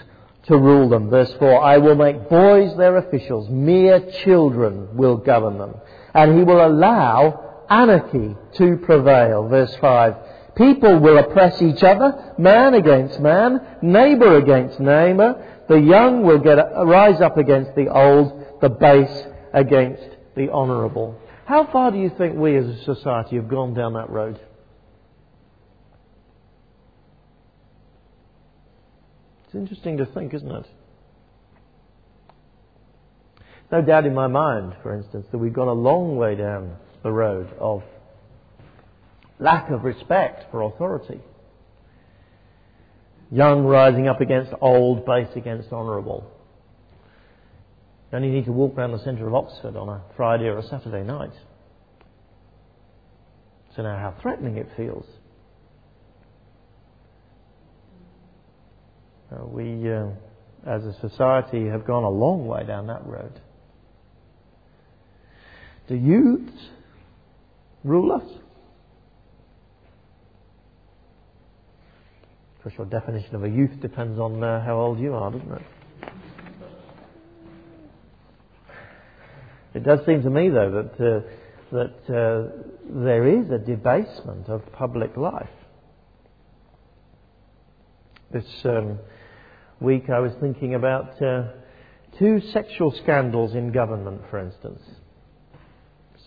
to 0.45 0.57
rule 0.57 0.89
them. 0.89 1.11
Verse 1.11 1.33
4 1.39 1.63
I 1.63 1.77
will 1.77 1.95
make 1.95 2.31
boys 2.31 2.75
their 2.79 2.97
officials, 2.97 3.51
mere 3.51 4.01
children 4.25 4.97
will 4.97 5.19
govern 5.19 5.59
them. 5.59 5.75
And 6.15 6.39
he 6.39 6.45
will 6.45 6.65
allow 6.65 7.65
anarchy 7.69 8.35
to 8.55 8.77
prevail. 8.79 9.47
Verse 9.47 9.77
5 9.77 10.15
People 10.59 10.99
will 10.99 11.19
oppress 11.19 11.63
each 11.63 11.85
other, 11.85 12.35
man 12.37 12.75
against 12.75 13.21
man, 13.21 13.61
neighbour 13.81 14.39
against 14.39 14.81
neighbour. 14.81 15.65
The 15.69 15.79
young 15.79 16.25
will 16.25 16.39
get, 16.39 16.57
rise 16.57 17.21
up 17.21 17.39
against 17.39 17.77
the 17.77 17.89
old, 17.89 18.61
the 18.61 18.69
base 18.69 19.27
against 19.55 20.03
the 20.35 20.51
honourable. 20.51 21.17
How 21.45 21.65
far 21.71 21.93
do 21.93 21.99
you 21.99 22.11
think 22.19 22.37
we 22.37 22.57
as 22.57 22.67
a 22.67 22.83
society 22.83 23.37
have 23.37 23.49
gone 23.49 23.73
down 23.73 23.93
that 23.95 24.11
road? 24.11 24.41
It's 29.47 29.55
interesting 29.55 29.99
to 29.99 30.07
think, 30.07 30.35
isn't 30.35 30.51
it? 30.51 30.67
No 33.71 33.81
doubt 33.81 34.07
in 34.07 34.15
my 34.15 34.27
mind, 34.27 34.75
for 34.83 34.93
instance, 34.93 35.29
that 35.31 35.39
we've 35.39 35.53
gone 35.53 35.69
a 35.69 35.73
long 35.73 36.17
way 36.17 36.35
down 36.35 36.77
the 37.05 37.13
road 37.13 37.49
of 37.61 37.85
lack 39.39 39.71
of 39.71 39.85
respect 39.85 40.51
for 40.51 40.63
authority. 40.63 41.21
Young 43.31 43.65
rising 43.65 44.09
up 44.09 44.21
against 44.21 44.53
old, 44.61 45.05
base 45.05 45.29
against 45.37 45.73
honourable. 45.73 46.31
You 48.11 48.17
only 48.17 48.31
need 48.31 48.47
to 48.47 48.53
walk 48.53 48.77
around 48.77 48.93
the 48.93 49.05
centre 49.05 49.27
of 49.27 49.35
Oxford 49.35 49.77
on 49.77 49.89
a 49.89 50.03
Friday 50.17 50.45
or 50.45 50.59
a 50.59 50.63
Saturday 50.63 51.03
night 51.03 51.35
to 53.77 53.83
know 53.83 53.97
how 53.97 54.15
threatening 54.23 54.57
it 54.57 54.69
feels. 54.77 55.05
Uh, 59.31 59.45
we, 59.45 59.93
uh, 59.93 60.07
as 60.67 60.85
a 60.85 60.95
society, 61.01 61.67
have 61.67 61.87
gone 61.87 62.03
a 62.03 62.09
long 62.09 62.47
way 62.47 62.65
down 62.65 62.87
that 62.87 63.07
road. 63.07 63.41
Do 65.87 65.95
youths 65.95 66.71
rule 67.85 68.13
us? 68.13 68.29
Course, 72.69 72.91
your 72.91 73.01
definition 73.01 73.35
of 73.35 73.45
a 73.45 73.49
youth 73.49 73.81
depends 73.81 74.19
on 74.19 74.43
uh, 74.43 74.65
how 74.65 74.79
old 74.79 74.99
you 74.99 75.15
are, 75.15 75.31
doesn't 75.31 75.53
it? 75.53 75.63
It 79.75 79.85
does 79.85 80.01
seem 80.07 80.23
to 80.23 80.31
me, 80.31 80.49
though, 80.49 80.71
that 80.71 81.05
uh, 81.05 81.21
that 81.71 82.15
uh, 82.15 82.65
there 83.05 83.27
is 83.27 83.51
a 83.51 83.59
debasement 83.59 84.49
of 84.49 84.63
public 84.73 85.17
life. 85.17 85.49
This 88.33 88.47
um, 88.65 88.99
week 89.81 90.11
I 90.11 90.19
was 90.21 90.33
thinking 90.41 90.75
about 90.75 91.21
uh, 91.23 91.49
two 92.19 92.41
sexual 92.53 92.93
scandals 93.03 93.55
in 93.55 93.73
government, 93.73 94.23
for 94.31 94.39
instance, 94.39 94.81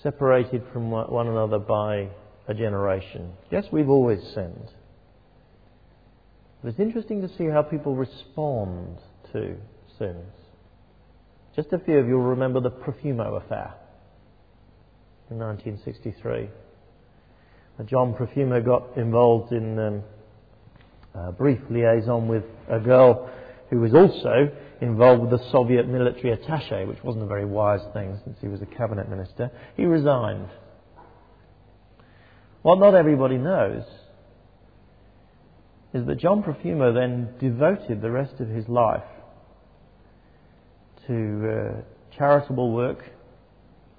separated 0.01 0.63
from 0.71 0.91
one 0.91 1.27
another 1.27 1.59
by 1.59 2.09
a 2.47 2.53
generation. 2.53 3.33
Yes, 3.51 3.65
we've 3.71 3.89
always 3.89 4.21
sinned. 4.33 4.71
But 6.61 6.69
it's 6.69 6.79
interesting 6.79 7.21
to 7.21 7.29
see 7.37 7.45
how 7.45 7.63
people 7.63 7.95
respond 7.95 8.97
to 9.33 9.55
sins. 9.97 10.31
Just 11.55 11.73
a 11.73 11.79
few 11.79 11.97
of 11.97 12.07
you 12.07 12.15
will 12.15 12.29
remember 12.29 12.61
the 12.61 12.69
Profumo 12.69 13.43
affair 13.43 13.73
in 15.29 15.37
1963. 15.39 16.49
John 17.85 18.13
Profumo 18.13 18.63
got 18.63 18.95
involved 18.95 19.51
in 19.53 19.79
um, 19.79 20.03
a 21.15 21.31
brief 21.31 21.59
liaison 21.69 22.27
with 22.27 22.43
a 22.69 22.79
girl 22.79 23.31
who 23.71 23.79
was 23.79 23.93
also 23.95 24.51
involved 24.81 25.21
with 25.21 25.31
the 25.31 25.51
Soviet 25.51 25.87
military 25.87 26.33
attache, 26.33 26.85
which 26.85 27.03
wasn't 27.03 27.23
a 27.23 27.27
very 27.27 27.45
wise 27.45 27.81
thing 27.93 28.19
since 28.23 28.37
he 28.39 28.47
was 28.47 28.61
a 28.61 28.65
cabinet 28.67 29.09
minister. 29.09 29.49
He 29.77 29.85
resigned. 29.85 30.49
What 32.61 32.77
not 32.77 32.93
everybody 32.93 33.37
knows 33.37 33.83
is 35.93 36.05
that 36.07 36.19
John 36.19 36.41
Profumo 36.41 36.93
then 36.93 37.29
devoted 37.39 38.01
the 38.01 38.11
rest 38.11 38.39
of 38.39 38.47
his 38.47 38.67
life 38.69 39.03
to 41.07 41.49
uh, 41.49 42.17
charitable 42.17 42.71
work 42.71 43.03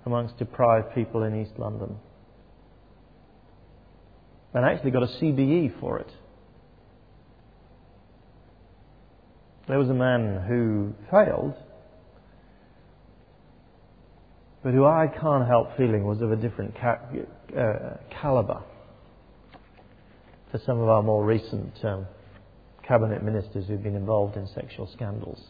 amongst 0.07 0.39
deprived 0.39 0.95
people 0.95 1.23
in 1.23 1.41
East 1.41 1.59
London. 1.59 1.97
And 4.55 4.65
actually 4.65 4.91
got 4.91 5.03
a 5.03 5.07
CBE 5.07 5.79
for 5.81 5.99
it. 5.99 6.11
There 9.69 9.79
was 9.79 9.89
a 9.89 9.95
man 9.95 10.45
who 10.49 10.93
failed, 11.11 11.55
but 14.63 14.73
who 14.73 14.85
I 14.85 15.07
can't 15.09 15.47
help 15.47 15.77
feeling 15.77 16.05
was 16.05 16.21
of 16.21 16.33
a 16.33 16.37
different 16.37 16.75
ca- 16.75 16.99
uh, 17.57 17.97
calibre 18.11 18.63
to 20.53 20.61
some 20.67 20.79
of 20.81 20.89
our 20.89 21.03
more 21.03 21.25
recent 21.25 21.83
um, 21.83 22.07
cabinet 22.87 23.23
ministers 23.23 23.67
who've 23.67 23.83
been 23.83 23.97
involved 23.97 24.37
in 24.37 24.47
sexual 24.47 24.87
scandals. 24.93 25.43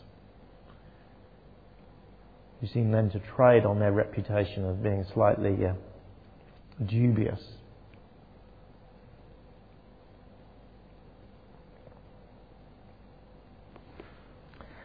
You 2.60 2.68
seem 2.68 2.92
then 2.92 3.10
to 3.10 3.20
trade 3.34 3.66
on 3.66 3.80
their 3.80 3.90
reputation 3.90 4.64
of 4.64 4.80
being 4.80 5.04
slightly 5.12 5.66
uh, 5.66 5.72
dubious. 6.86 7.40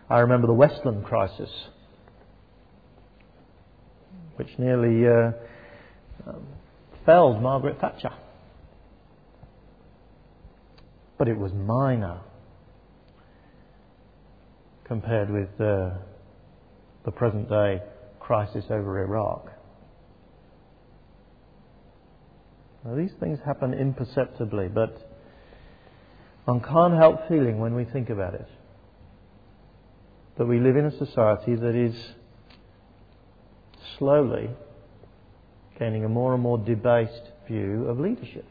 I 0.10 0.20
remember 0.20 0.48
the 0.48 0.54
Westland 0.54 1.06
crisis, 1.06 1.50
which 4.38 4.48
nearly 4.58 5.06
uh, 5.06 5.32
um, 6.28 6.48
felled 7.06 7.40
Margaret 7.42 7.80
Thatcher. 7.80 8.14
But 11.18 11.28
it 11.28 11.38
was 11.38 11.52
minor 11.54 12.22
compared 14.86 15.30
with 15.30 15.50
uh, 15.60 15.98
the 17.06 17.12
present 17.12 17.50
day 17.50 17.82
crisis 18.20 18.66
over 18.70 19.04
Iraq. 19.04 19.52
Now, 22.86 22.96
these 22.96 23.12
things 23.20 23.40
happen 23.46 23.74
imperceptibly, 23.74 24.68
but 24.68 24.96
one 26.46 26.62
can't 26.62 26.94
help 26.94 27.28
feeling 27.28 27.60
when 27.60 27.76
we 27.76 27.84
think 27.84 28.10
about 28.10 28.34
it 28.34 28.48
that 30.38 30.46
we 30.46 30.60
live 30.60 30.78
in 30.78 30.86
a 30.86 30.98
society 30.98 31.56
that 31.56 31.76
is 31.76 31.96
slowly 33.98 34.50
gaining 35.80 36.06
a 36.06 36.10
more 36.10 36.34
and 36.34 36.44
more 36.44 36.58
debased 36.58 37.32
view 37.48 37.86
of 37.88 38.00
leadership. 38.00 38.46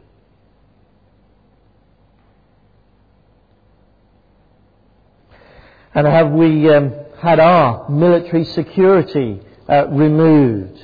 And 5.96 6.06
have 6.06 6.30
we 6.30 6.70
um, 6.74 6.92
had 7.22 7.40
our 7.40 7.88
military 7.88 8.44
security 8.44 9.40
uh, 9.66 9.88
removed? 9.88 10.78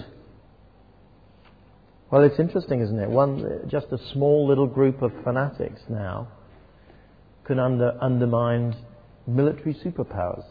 Well, 2.11 2.23
it's 2.23 2.39
interesting, 2.39 2.81
isn't 2.81 2.99
it? 2.99 3.11
One, 3.11 3.69
just 3.69 3.89
a 3.93 3.99
small 4.15 4.49
little 4.49 4.67
group 4.67 5.03
of 5.03 5.13
fanatics 5.23 5.83
now 5.91 6.29
can 7.45 7.59
under, 7.59 7.93
undermine 8.01 8.75
military 9.27 9.75
superpowers. 9.75 10.47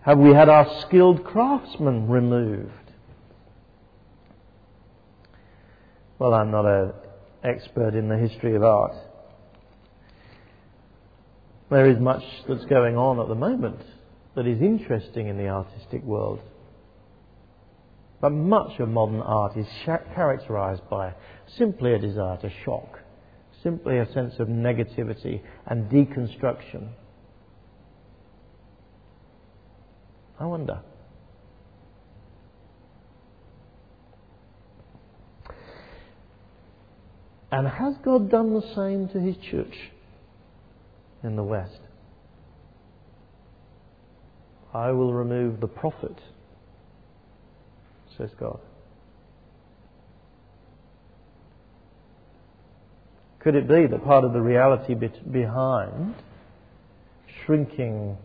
Have 0.00 0.18
we 0.18 0.30
had 0.34 0.48
our 0.48 0.80
skilled 0.80 1.22
craftsmen 1.22 2.08
removed? 2.08 2.72
Well, 6.18 6.34
I'm 6.34 6.50
not 6.50 6.66
an 6.66 6.92
expert 7.44 7.94
in 7.94 8.08
the 8.08 8.16
history 8.16 8.54
of 8.54 8.62
art. 8.62 8.94
There 11.70 11.88
is 11.88 11.98
much 11.98 12.22
that's 12.48 12.64
going 12.64 12.96
on 12.96 13.20
at 13.20 13.28
the 13.28 13.34
moment 13.34 13.80
that 14.34 14.46
is 14.46 14.60
interesting 14.60 15.28
in 15.28 15.36
the 15.36 15.48
artistic 15.48 16.02
world. 16.02 16.40
But 18.20 18.30
much 18.30 18.78
of 18.80 18.88
modern 18.88 19.20
art 19.20 19.56
is 19.56 19.66
characterized 19.84 20.82
by 20.90 21.14
simply 21.56 21.94
a 21.94 21.98
desire 21.98 22.36
to 22.38 22.50
shock, 22.64 23.00
simply 23.62 23.98
a 23.98 24.12
sense 24.12 24.34
of 24.38 24.48
negativity 24.48 25.40
and 25.66 25.90
deconstruction. 25.90 26.90
I 30.38 30.46
wonder. 30.46 30.80
And 37.52 37.66
has 37.66 37.94
God 38.04 38.30
done 38.30 38.54
the 38.54 38.74
same 38.74 39.08
to 39.08 39.20
his 39.20 39.36
church 39.50 39.90
in 41.22 41.36
the 41.36 41.42
West? 41.42 41.80
I 44.72 44.92
will 44.92 45.12
remove 45.12 45.60
the 45.60 45.66
prophet, 45.66 46.16
says 48.16 48.30
God. 48.38 48.60
Could 53.40 53.56
it 53.56 53.66
be 53.66 53.86
that 53.90 54.04
part 54.04 54.24
of 54.24 54.32
the 54.32 54.40
reality 54.40 54.94
behind 54.94 56.14
shrinking 57.44 58.16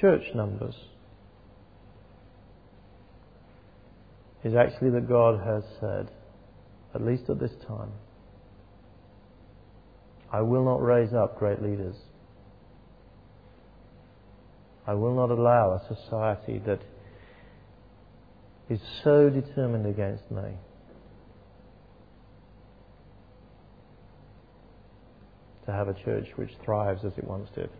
church 0.00 0.22
numbers 0.34 0.74
is 4.42 4.54
actually 4.54 4.90
that 4.90 5.06
God 5.08 5.40
has 5.44 5.64
said, 5.80 6.10
at 6.94 7.02
least 7.02 7.28
at 7.28 7.38
this 7.38 7.50
time, 7.66 7.90
I 10.32 10.42
will 10.42 10.64
not 10.64 10.82
raise 10.82 11.12
up 11.12 11.38
great 11.38 11.60
leaders. 11.62 11.96
I 14.86 14.94
will 14.94 15.14
not 15.14 15.30
allow 15.30 15.72
a 15.72 15.94
society 15.94 16.60
that 16.66 16.80
is 18.68 18.80
so 19.02 19.28
determined 19.28 19.86
against 19.86 20.30
me 20.30 20.54
to 25.66 25.72
have 25.72 25.88
a 25.88 25.94
church 25.94 26.28
which 26.36 26.50
thrives 26.64 27.04
as 27.04 27.12
it 27.16 27.24
once 27.24 27.48
did. 27.54 27.70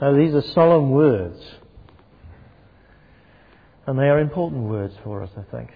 Now, 0.00 0.16
these 0.16 0.32
are 0.32 0.42
solemn 0.42 0.90
words. 0.90 1.40
And 3.88 3.98
they 3.98 4.10
are 4.10 4.20
important 4.20 4.64
words 4.64 4.92
for 5.02 5.22
us, 5.22 5.30
I 5.34 5.50
think, 5.50 5.70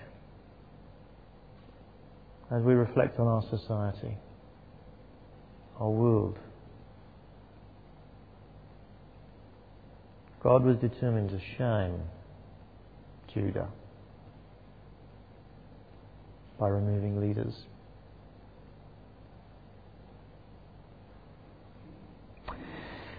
as 2.50 2.62
we 2.62 2.74
reflect 2.74 3.18
on 3.18 3.26
our 3.26 3.40
society, 3.48 4.18
our 5.80 5.88
world. 5.88 6.38
God 10.42 10.62
was 10.62 10.76
determined 10.76 11.30
to 11.30 11.40
shame 11.56 12.02
Judah 13.32 13.70
by 16.60 16.68
removing 16.68 17.18
leaders. 17.18 17.54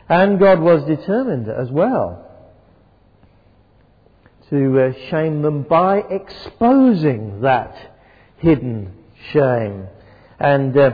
And 0.07 0.37
God 0.37 0.59
was 0.59 0.85
determined 0.85 1.47
as 1.49 1.71
well 1.71 2.22
to 4.49 4.79
uh, 4.79 4.93
shame 5.09 5.41
them 5.41 5.63
by 5.63 5.99
exposing 6.09 7.41
that 7.41 7.75
hidden 8.37 8.93
shame 9.31 9.87
And 10.39 10.77
uh, 10.77 10.91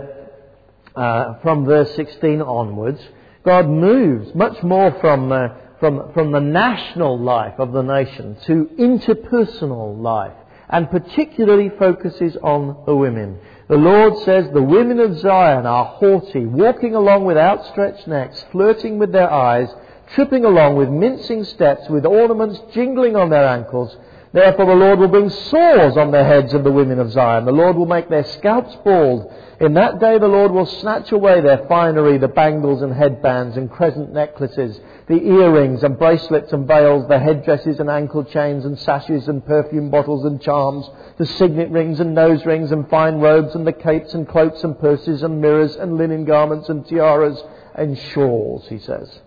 uh, 0.96 1.40
from 1.40 1.66
verse 1.66 1.94
16 1.96 2.42
onwards, 2.42 3.02
God 3.44 3.68
moves 3.68 4.34
much 4.36 4.62
more 4.62 4.92
from, 5.00 5.32
uh, 5.32 5.48
from, 5.80 6.14
from 6.14 6.32
the 6.32 6.40
national 6.40 7.20
life 7.20 7.56
of 7.58 7.72
the 7.72 7.82
nation 7.82 8.38
to 8.46 8.70
interpersonal 8.78 10.00
life 10.00 10.36
and 10.70 10.90
particularly 10.92 11.70
focuses 11.80 12.38
on 12.44 12.84
the 12.86 12.96
women. 12.96 13.40
The 13.68 13.78
Lord 13.78 14.18
says, 14.24 14.50
The 14.54 14.62
women 14.62 15.00
of 15.00 15.18
Zion 15.18 15.66
are 15.66 15.86
haughty, 15.86 16.46
walking 16.46 16.94
along 16.94 17.26
with 17.26 17.38
outstretched 17.38 18.08
necks, 18.08 18.44
flirting 18.52 19.00
with 19.00 19.12
their 19.12 19.32
eyes, 19.32 19.70
tripping 20.14 20.46
along 20.46 20.76
with 20.76 20.90
mincing 20.90 21.44
steps, 21.44 21.90
with 21.90 22.06
ornaments 22.06 22.60
jingling 22.74 23.16
on 23.16 23.30
their 23.30 23.48
ankles. 23.48 23.96
Therefore 24.32 24.68
the 24.68 24.76
Lord 24.76 25.00
will 25.00 25.08
bring 25.08 25.30
sores 25.30 25.98
on 25.98 26.12
the 26.12 26.24
heads 26.24 26.54
of 26.54 26.64
the 26.64 26.72
women 26.72 27.00
of 27.00 27.12
Zion. 27.12 27.46
The 27.46 27.52
Lord 27.52 27.76
will 27.76 27.88
make 27.88 28.10
their 28.10 28.24
scalps 28.24 28.76
bald. 28.86 29.34
In 29.60 29.74
that 29.74 30.00
day 30.00 30.20
the 30.20 30.28
Lord 30.28 30.52
will 30.52 30.68
snatch 30.68 31.12
away 31.12 31.42
their 31.42 31.66
finery, 31.68 32.20
the 32.20 32.28
bangles 32.28 32.84
and 32.84 32.94
headbands 32.94 33.58
and 33.58 33.72
crescent 33.72 34.14
necklaces, 34.14 34.80
the 35.08 35.16
earrings 35.16 35.84
and 35.84 35.98
bracelets 35.98 36.54
and 36.54 36.68
veils, 36.68 37.08
the 37.08 37.18
headdresses 37.18 37.80
and 37.80 37.90
ankle 37.90 38.24
chains 38.24 38.66
and 38.66 38.78
sashes 38.78 39.28
and 39.28 39.44
perfume 39.46 39.90
bottles 39.90 40.24
and 40.26 40.40
charms, 40.42 40.88
the 41.18 41.26
signet 41.26 41.72
rings 41.72 42.00
and 42.00 42.14
nose 42.14 42.46
rings 42.46 42.72
and 42.72 42.88
fine 42.90 43.16
robes 43.16 43.56
and 43.56 43.66
the 43.66 43.74
capes 43.74 44.14
and 44.14 44.28
cloaks 44.28 44.64
and 44.64 44.80
purses 44.80 45.24
and 45.24 45.42
mirrors 45.42 45.76
and 45.76 45.98
linen 45.98 46.24
garments 46.24 46.70
and 46.70 46.86
tiaras 46.88 47.44
and 47.74 47.98
shawls, 47.98 48.68
he 48.70 48.78
says. 48.78 49.22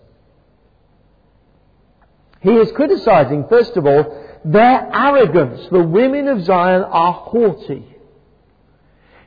He 2.43 2.51
is 2.51 2.71
criticizing, 2.73 3.47
first 3.47 3.77
of 3.77 3.85
all, 3.85 4.03
their 4.43 4.89
arrogance. 4.93 5.65
The 5.71 5.81
women 5.81 6.27
of 6.27 6.43
Zion 6.43 6.83
are 6.83 7.13
haughty. 7.13 7.87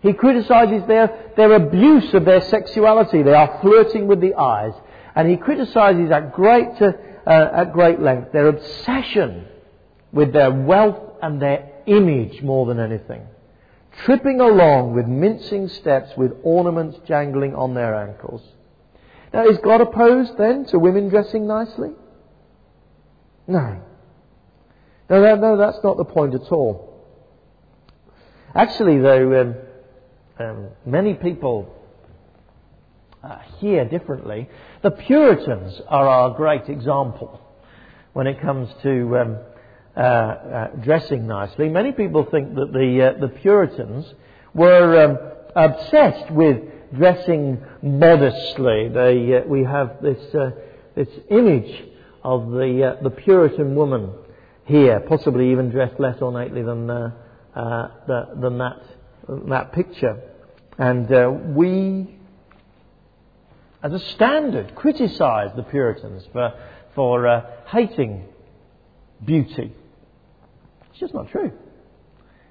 He 0.03 0.13
criticizes 0.13 0.87
their, 0.87 1.33
their 1.35 1.55
abuse 1.55 2.13
of 2.13 2.27
their 2.27 2.43
sexuality. 2.43 3.23
They 3.23 3.33
are 3.33 3.59
flirting 3.63 4.07
with 4.07 4.21
the 4.21 4.35
eyes. 4.35 4.75
And 5.15 5.31
he 5.31 5.39
criticizes 5.39 6.11
at 6.11 6.35
great, 6.35 6.81
uh, 6.81 6.93
at 7.27 7.73
great 7.73 8.01
length 8.01 8.33
their 8.33 8.49
obsession 8.49 9.47
with 10.13 10.35
their 10.35 10.53
wealth 10.53 11.17
and 11.23 11.41
their 11.41 11.73
image 11.87 12.43
more 12.43 12.67
than 12.67 12.79
anything. 12.79 13.27
Tripping 14.05 14.43
along 14.43 14.95
with 14.95 15.07
mincing 15.07 15.69
steps 15.69 16.11
with 16.19 16.33
ornaments 16.43 16.99
jangling 17.09 17.55
on 17.55 17.73
their 17.73 17.95
ankles. 17.95 18.43
Now, 19.33 19.47
is 19.47 19.57
God 19.59 19.81
opposed 19.81 20.37
then 20.37 20.67
to 20.67 20.79
women 20.79 21.09
dressing 21.09 21.47
nicely? 21.47 21.93
No. 23.47 23.83
No, 25.09 25.23
no, 25.23 25.37
no, 25.37 25.57
that's 25.57 25.79
not 25.85 25.97
the 25.97 26.05
point 26.05 26.35
at 26.35 26.51
all. 26.51 27.05
Actually, 28.55 28.99
though, 28.99 29.41
um, 29.41 29.55
um, 30.39 30.69
many 30.85 31.15
people 31.15 31.73
uh, 33.23 33.39
hear 33.59 33.85
differently. 33.85 34.49
The 34.83 34.91
Puritans 34.91 35.81
are 35.89 36.09
our 36.09 36.31
great 36.31 36.69
example 36.69 37.41
when 38.13 38.27
it 38.27 38.41
comes 38.41 38.69
to 38.83 39.19
um, 39.19 39.39
uh, 39.97 40.01
uh, 40.01 40.67
dressing 40.77 41.27
nicely. 41.27 41.69
Many 41.69 41.93
people 41.93 42.25
think 42.31 42.55
that 42.55 42.73
the, 42.73 43.15
uh, 43.17 43.21
the 43.21 43.29
Puritans 43.29 44.13
were 44.55 45.05
um, 45.05 45.19
obsessed 45.55 46.31
with 46.31 46.63
dressing 46.95 47.63
modestly. 47.83 48.89
They, 48.89 49.37
uh, 49.37 49.47
we 49.47 49.65
have 49.65 50.03
this, 50.03 50.35
uh, 50.35 50.51
this 50.95 51.09
image 51.31 51.85
of 52.27 52.51
the, 52.51 52.99
the 53.05 53.11
Puritan 53.11 53.77
woman 53.77 54.11
here, 54.65 54.99
possibly 54.99 55.53
even 55.53 55.71
dressed 55.71 56.01
less 56.01 56.21
ornately 56.21 56.61
than, 56.61 56.91
uh, 56.91 57.13
uh, 57.55 57.89
the, 58.09 58.29
than 58.41 58.59
that, 58.59 58.83
that 59.49 59.73
picture. 59.73 60.21
And 60.77 61.11
uh, 61.13 61.31
we, 61.31 62.19
as 63.81 63.93
a 63.93 64.01
standard, 64.01 64.75
criticize 64.75 65.51
the 65.55 65.63
Puritans 65.63 66.25
for, 66.33 66.53
for 66.97 67.29
uh, 67.29 67.43
hating 67.69 68.25
beauty. 69.25 69.73
It's 70.91 70.99
just 70.99 71.15
not 71.15 71.31
true. 71.31 71.53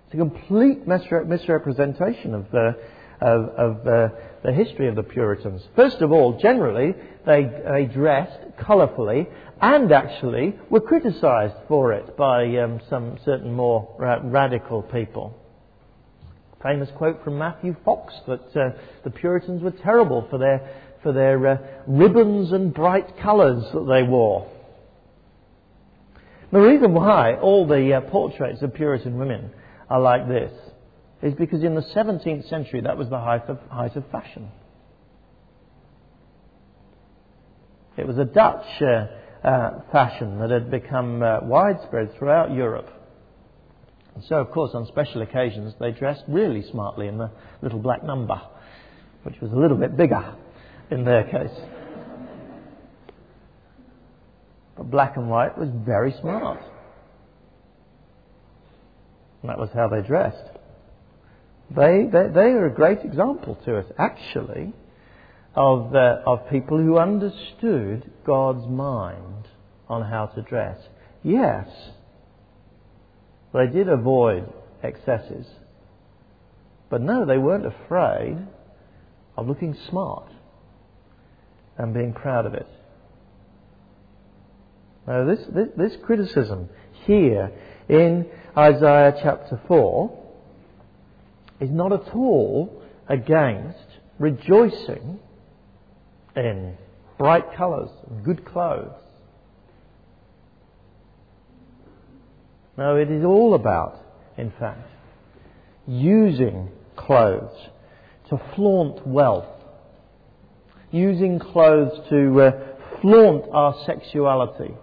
It's 0.05 0.13
a 0.13 0.17
complete 0.17 0.87
misrepresentation 0.87 2.33
of 2.33 2.49
the, 2.49 2.77
of, 3.19 3.49
of 3.49 3.87
uh, 3.87 4.09
the 4.45 4.53
history 4.53 4.87
of 4.87 4.95
the 4.95 5.03
Puritans. 5.03 5.63
First 5.75 5.97
of 6.01 6.11
all, 6.11 6.37
generally, 6.39 6.93
they, 7.25 7.49
they 7.71 7.85
dressed 7.91 8.39
colourfully 8.59 9.27
and 9.59 9.91
actually 9.91 10.55
were 10.69 10.81
criticised 10.81 11.55
for 11.67 11.93
it 11.93 12.15
by 12.15 12.45
um, 12.57 12.79
some 12.87 13.17
certain 13.25 13.51
more 13.51 13.95
ra- 13.97 14.19
radical 14.23 14.83
people. 14.83 15.35
Famous 16.61 16.89
quote 16.95 17.23
from 17.23 17.39
Matthew 17.39 17.75
Fox 17.83 18.13
that 18.27 18.55
uh, 18.55 18.77
the 19.03 19.09
Puritans 19.09 19.63
were 19.63 19.71
terrible 19.71 20.27
for 20.29 20.37
their, 20.37 20.69
for 21.01 21.11
their 21.11 21.47
uh, 21.47 21.57
ribbons 21.87 22.51
and 22.51 22.71
bright 22.71 23.17
colours 23.19 23.63
that 23.73 23.87
they 23.87 24.03
wore. 24.03 24.51
The 26.51 26.59
reason 26.59 26.93
why 26.93 27.35
all 27.35 27.67
the 27.67 27.93
uh, 27.95 28.01
portraits 28.01 28.61
of 28.61 28.75
Puritan 28.75 29.17
women 29.17 29.49
are 29.89 29.99
like 29.99 30.27
this 30.27 30.51
is 31.25 31.33
because 31.33 31.63
in 31.63 31.73
the 31.73 31.81
17th 31.81 32.47
century 32.49 32.81
that 32.81 32.95
was 32.97 33.09
the 33.09 33.17
height 33.17 33.49
of, 33.49 33.57
height 33.71 33.95
of 33.95 34.03
fashion. 34.11 34.47
It 37.97 38.05
was 38.05 38.19
a 38.19 38.25
Dutch 38.25 38.65
uh, 38.81 39.47
uh, 39.47 39.69
fashion 39.91 40.37
that 40.39 40.51
had 40.51 40.69
become 40.69 41.23
uh, 41.23 41.39
widespread 41.41 42.15
throughout 42.19 42.53
Europe. 42.53 42.89
And 44.13 44.23
so, 44.25 44.35
of 44.35 44.51
course, 44.51 44.71
on 44.75 44.85
special 44.85 45.23
occasions, 45.23 45.73
they 45.79 45.91
dressed 45.91 46.23
really 46.27 46.63
smartly 46.69 47.07
in 47.07 47.17
the 47.17 47.31
little 47.63 47.79
black 47.79 48.03
number, 48.03 48.39
which 49.23 49.35
was 49.41 49.51
a 49.51 49.55
little 49.55 49.77
bit 49.77 49.97
bigger 49.97 50.35
in 50.91 51.05
their 51.05 51.23
case. 51.23 51.57
But 54.77 54.91
black 54.91 55.17
and 55.17 55.27
white 55.27 55.57
was 55.57 55.69
very 55.73 56.13
smart. 56.21 56.61
And 59.41 59.49
that 59.49 59.57
was 59.57 59.69
how 59.73 59.87
they 59.87 60.05
dressed. 60.05 60.55
They, 61.69 62.07
they, 62.11 62.27
they 62.33 62.51
are 62.51 62.67
a 62.67 62.73
great 62.73 62.99
example 62.99 63.57
to 63.65 63.77
us, 63.77 63.85
actually, 63.97 64.73
of, 65.55 65.95
uh, 65.95 66.17
of 66.25 66.49
people 66.49 66.77
who 66.77 66.97
understood 66.97 68.11
God's 68.25 68.67
mind 68.67 69.47
on 69.87 70.03
how 70.03 70.27
to 70.27 70.41
dress. 70.41 70.79
Yes, 71.23 71.67
they 73.53 73.67
did 73.67 73.89
avoid 73.89 74.51
excesses. 74.83 75.47
But 76.89 77.01
no, 77.01 77.25
they 77.25 77.37
weren't 77.37 77.65
afraid 77.65 78.37
of 79.35 79.47
looking 79.47 79.75
smart 79.89 80.29
and 81.77 81.93
being 81.93 82.13
proud 82.13 82.45
of 82.45 82.53
it. 82.53 82.67
Now, 85.07 85.25
this, 85.25 85.39
this, 85.53 85.67
this 85.77 85.93
criticism 86.03 86.69
here 87.05 87.51
in 87.89 88.27
Isaiah 88.57 89.13
chapter 89.21 89.59
4 89.67 90.24
is 91.59 91.69
not 91.69 91.93
at 91.93 92.13
all 92.13 92.81
against 93.07 93.99
rejoicing 94.19 95.19
in 96.35 96.77
bright 97.17 97.55
colours 97.55 97.89
and 98.09 98.23
good 98.23 98.45
clothes. 98.45 98.91
No, 102.77 102.97
it 102.97 103.09
is 103.09 103.23
all 103.23 103.53
about, 103.53 103.99
in 104.37 104.51
fact, 104.59 104.89
using 105.87 106.69
clothes 106.97 107.69
to 108.29 108.41
flaunt 108.55 109.07
wealth, 109.07 109.45
using 110.91 111.39
clothes 111.39 111.97
to 112.09 112.41
uh, 112.41 112.51
flaunt 113.01 113.45
our 113.51 113.75
sexuality, 113.85 114.73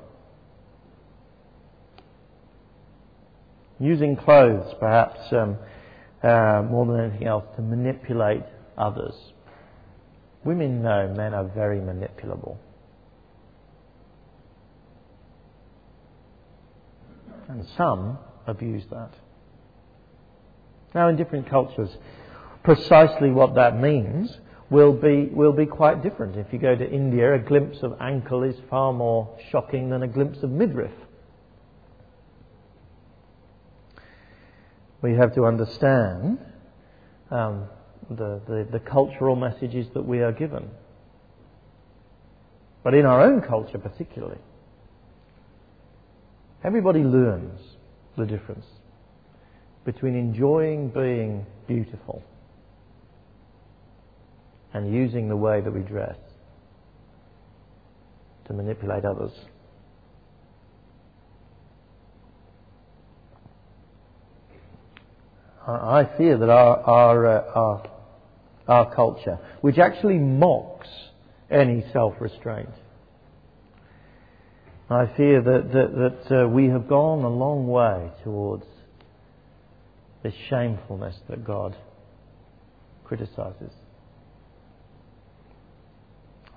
using 3.79 4.17
clothes 4.17 4.75
perhaps 4.81 5.21
um, 5.33 5.59
uh, 6.23 6.63
more 6.69 6.87
than 6.87 7.01
anything 7.01 7.27
else 7.27 7.45
to 7.57 7.63
manipulate 7.63 8.45
others. 8.79 9.15
Women 10.45 10.83
know 10.83 11.13
men 11.17 11.35
are 11.35 11.45
very 11.45 11.79
manipulable. 11.79 12.57
And 17.49 17.67
some 17.77 18.19
abuse 18.47 18.85
that. 18.91 19.13
Now, 20.95 21.09
in 21.09 21.17
different 21.17 21.49
cultures, 21.49 21.91
precisely 22.63 23.31
what 23.31 23.55
that 23.55 23.79
means 23.79 24.37
will 24.71 24.93
be, 24.93 25.29
will 25.33 25.53
be 25.53 25.67
quite 25.67 26.03
different. 26.03 26.37
If 26.37 26.53
you 26.53 26.59
go 26.59 26.75
to 26.75 26.91
India, 26.91 27.35
a 27.35 27.39
glimpse 27.39 27.79
of 27.83 27.95
ankle 28.01 28.43
is 28.43 28.57
far 28.71 28.93
more 28.93 29.37
shocking 29.51 29.91
than 29.91 30.03
a 30.03 30.09
glimpse 30.09 30.43
of 30.43 30.51
midriff. 30.51 30.93
We 35.03 35.15
have 35.15 35.35
to 35.35 35.45
understand 35.47 36.39
um, 37.31 37.69
the, 38.09 38.41
the, 38.47 38.69
the 38.71 38.79
cultural 38.79 39.35
messages 39.35 39.89
that 39.95 40.03
we 40.03 40.21
are 40.21 40.33
given. 40.33 40.71
But 42.85 42.95
in 42.95 43.05
our 43.05 43.21
own 43.21 43.43
culture, 43.43 43.79
particularly, 43.79 44.39
everybody 46.65 47.01
learns 47.01 47.61
the 48.17 48.27
difference 48.27 48.67
between 49.85 50.15
enjoying 50.15 50.89
being 50.91 51.47
beautiful 51.67 52.23
and 54.73 54.93
using 54.93 55.29
the 55.29 55.37
way 55.37 55.61
that 55.61 55.73
we 55.73 55.81
dress 55.81 56.17
to 58.47 58.53
manipulate 58.53 59.05
others. 59.05 59.33
I 65.67 66.09
fear 66.17 66.39
that 66.39 66.49
our, 66.49 66.79
our, 66.81 67.27
uh, 67.27 67.53
our, 67.55 67.91
our 68.67 68.95
culture, 68.95 69.39
which 69.61 69.79
actually 69.79 70.19
mocks 70.19 70.89
any 71.51 71.85
self 71.93 72.15
restraint, 72.21 72.71
I 74.91 75.07
fear 75.17 75.41
that, 75.41 75.73
that, 75.73 76.29
that 76.29 76.43
uh, 76.45 76.49
we 76.49 76.69
have 76.69 76.89
gone 76.89 77.23
a 77.25 77.29
long 77.29 77.67
way 77.69 78.11
towards 78.25 78.65
this 80.23 80.35
shamefulness 80.51 81.17
that 81.29 81.45
God 81.45 81.77
criticizes. 83.05 83.73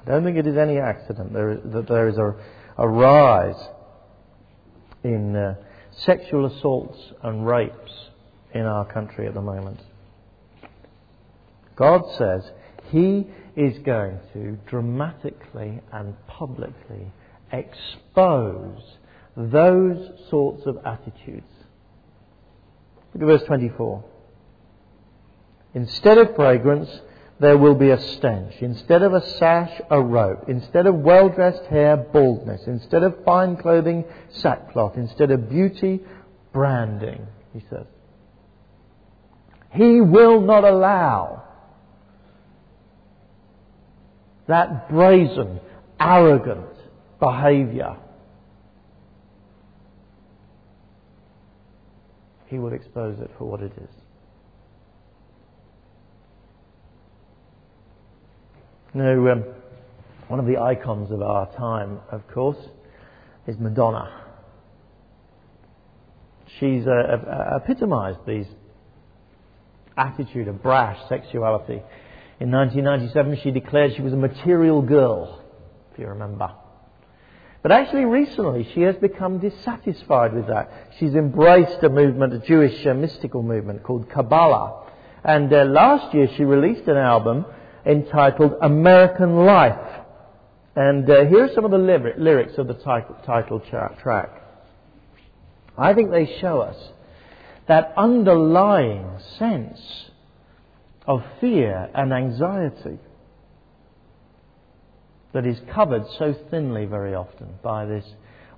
I 0.05 0.11
don't 0.11 0.23
think 0.23 0.37
it 0.37 0.47
is 0.47 0.57
any 0.57 0.79
accident 0.79 1.33
there, 1.33 1.55
that 1.55 1.87
there 1.87 2.07
is 2.07 2.17
a, 2.17 2.35
a 2.77 2.87
rise 2.87 3.69
in 5.03 5.35
uh, 5.35 5.55
sexual 6.05 6.45
assaults 6.45 6.97
and 7.23 7.47
rapes 7.47 7.91
in 8.55 8.61
our 8.61 8.85
country 8.85 9.27
at 9.27 9.33
the 9.33 9.41
moment. 9.41 9.81
God 11.75 12.03
says 12.17 12.49
He 12.89 13.27
is 13.55 13.77
going 13.79 14.19
to 14.33 14.57
dramatically 14.65 15.81
and 15.91 16.15
publicly 16.27 17.11
expose 17.51 18.81
those 19.35 20.09
sorts 20.29 20.65
of 20.65 20.77
attitudes. 20.85 21.45
Look 23.13 23.23
at 23.23 23.39
verse 23.39 23.47
24. 23.47 24.03
Instead 25.73 26.17
of 26.17 26.35
fragrance, 26.35 26.89
there 27.39 27.57
will 27.57 27.75
be 27.75 27.89
a 27.89 28.01
stench. 28.01 28.55
Instead 28.61 29.01
of 29.01 29.13
a 29.13 29.25
sash, 29.37 29.81
a 29.89 30.01
rope. 30.01 30.45
Instead 30.47 30.87
of 30.87 30.95
well 30.95 31.27
dressed 31.27 31.65
hair, 31.65 31.97
baldness. 31.97 32.61
Instead 32.65 33.03
of 33.03 33.23
fine 33.25 33.57
clothing, 33.57 34.05
sackcloth. 34.29 34.95
Instead 34.95 35.31
of 35.31 35.49
beauty, 35.49 35.99
branding, 36.53 37.27
he 37.51 37.61
says. 37.69 37.85
He 39.75 39.99
will 39.99 40.41
not 40.41 40.63
allow 40.63 41.43
that 44.47 44.89
brazen, 44.89 45.59
arrogant 45.99 46.69
behavior. 47.19 47.97
He 52.47 52.59
will 52.59 52.73
expose 52.73 53.19
it 53.19 53.31
for 53.37 53.45
what 53.45 53.61
it 53.61 53.73
is. 53.77 53.89
Now, 58.93 59.31
um, 59.31 59.43
one 60.29 60.39
of 60.39 60.45
the 60.45 60.57
icons 60.57 61.11
of 61.11 61.21
our 61.21 61.51
time, 61.57 61.99
of 62.11 62.25
course, 62.29 62.69
is 63.45 63.57
Madonna. 63.59 64.21
She's 66.59 66.87
uh, 66.87 66.91
uh, 66.91 67.59
epitomized 67.61 68.19
these 68.25 68.45
attitude 69.97 70.47
of 70.47 70.61
brash 70.61 70.97
sexuality. 71.09 71.81
In 72.39 72.51
1997, 72.51 73.39
she 73.43 73.51
declared 73.51 73.95
she 73.95 74.01
was 74.01 74.13
a 74.13 74.17
material 74.17 74.81
girl, 74.81 75.41
if 75.93 75.99
you 75.99 76.07
remember. 76.07 76.51
But 77.63 77.71
actually, 77.71 78.05
recently, 78.05 78.69
she 78.75 78.81
has 78.81 78.95
become 78.97 79.39
dissatisfied 79.39 80.33
with 80.33 80.47
that. 80.47 80.69
She's 80.99 81.15
embraced 81.15 81.81
a 81.81 81.89
movement, 81.89 82.33
a 82.33 82.39
Jewish 82.39 82.85
uh, 82.85 82.93
mystical 82.93 83.41
movement 83.41 83.81
called 83.81 84.09
Kabbalah. 84.09 84.83
And 85.23 85.51
uh, 85.51 85.63
last 85.63 86.13
year, 86.13 86.27
she 86.37 86.43
released 86.43 86.87
an 86.87 86.97
album 86.97 87.45
entitled 87.85 88.53
American 88.61 89.45
Life. 89.45 90.03
And 90.75 91.09
uh, 91.09 91.25
here 91.25 91.45
are 91.45 91.53
some 91.55 91.65
of 91.65 91.71
the 91.71 91.77
lyrics 91.77 92.53
of 92.57 92.67
the 92.67 92.75
title, 92.75 93.15
title 93.25 93.59
track. 93.59 94.29
I 95.77 95.93
think 95.93 96.11
they 96.11 96.37
show 96.39 96.59
us 96.59 96.75
that 97.67 97.93
underlying 97.97 99.19
sense 99.39 99.79
of 101.07 101.23
fear 101.39 101.89
and 101.93 102.13
anxiety 102.13 102.99
that 105.33 105.45
is 105.45 105.59
covered 105.73 106.05
so 106.17 106.35
thinly 106.49 106.85
very 106.85 107.13
often 107.13 107.47
by 107.61 107.85
this 107.85 108.05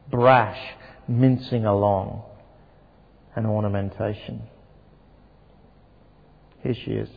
brash 0.10 0.60
mincing 1.08 1.66
along 1.66 2.24
and 3.36 3.46
ornamentation. 3.46 4.44
Here 6.64 6.74
she 6.74 6.92
is. 6.92 7.10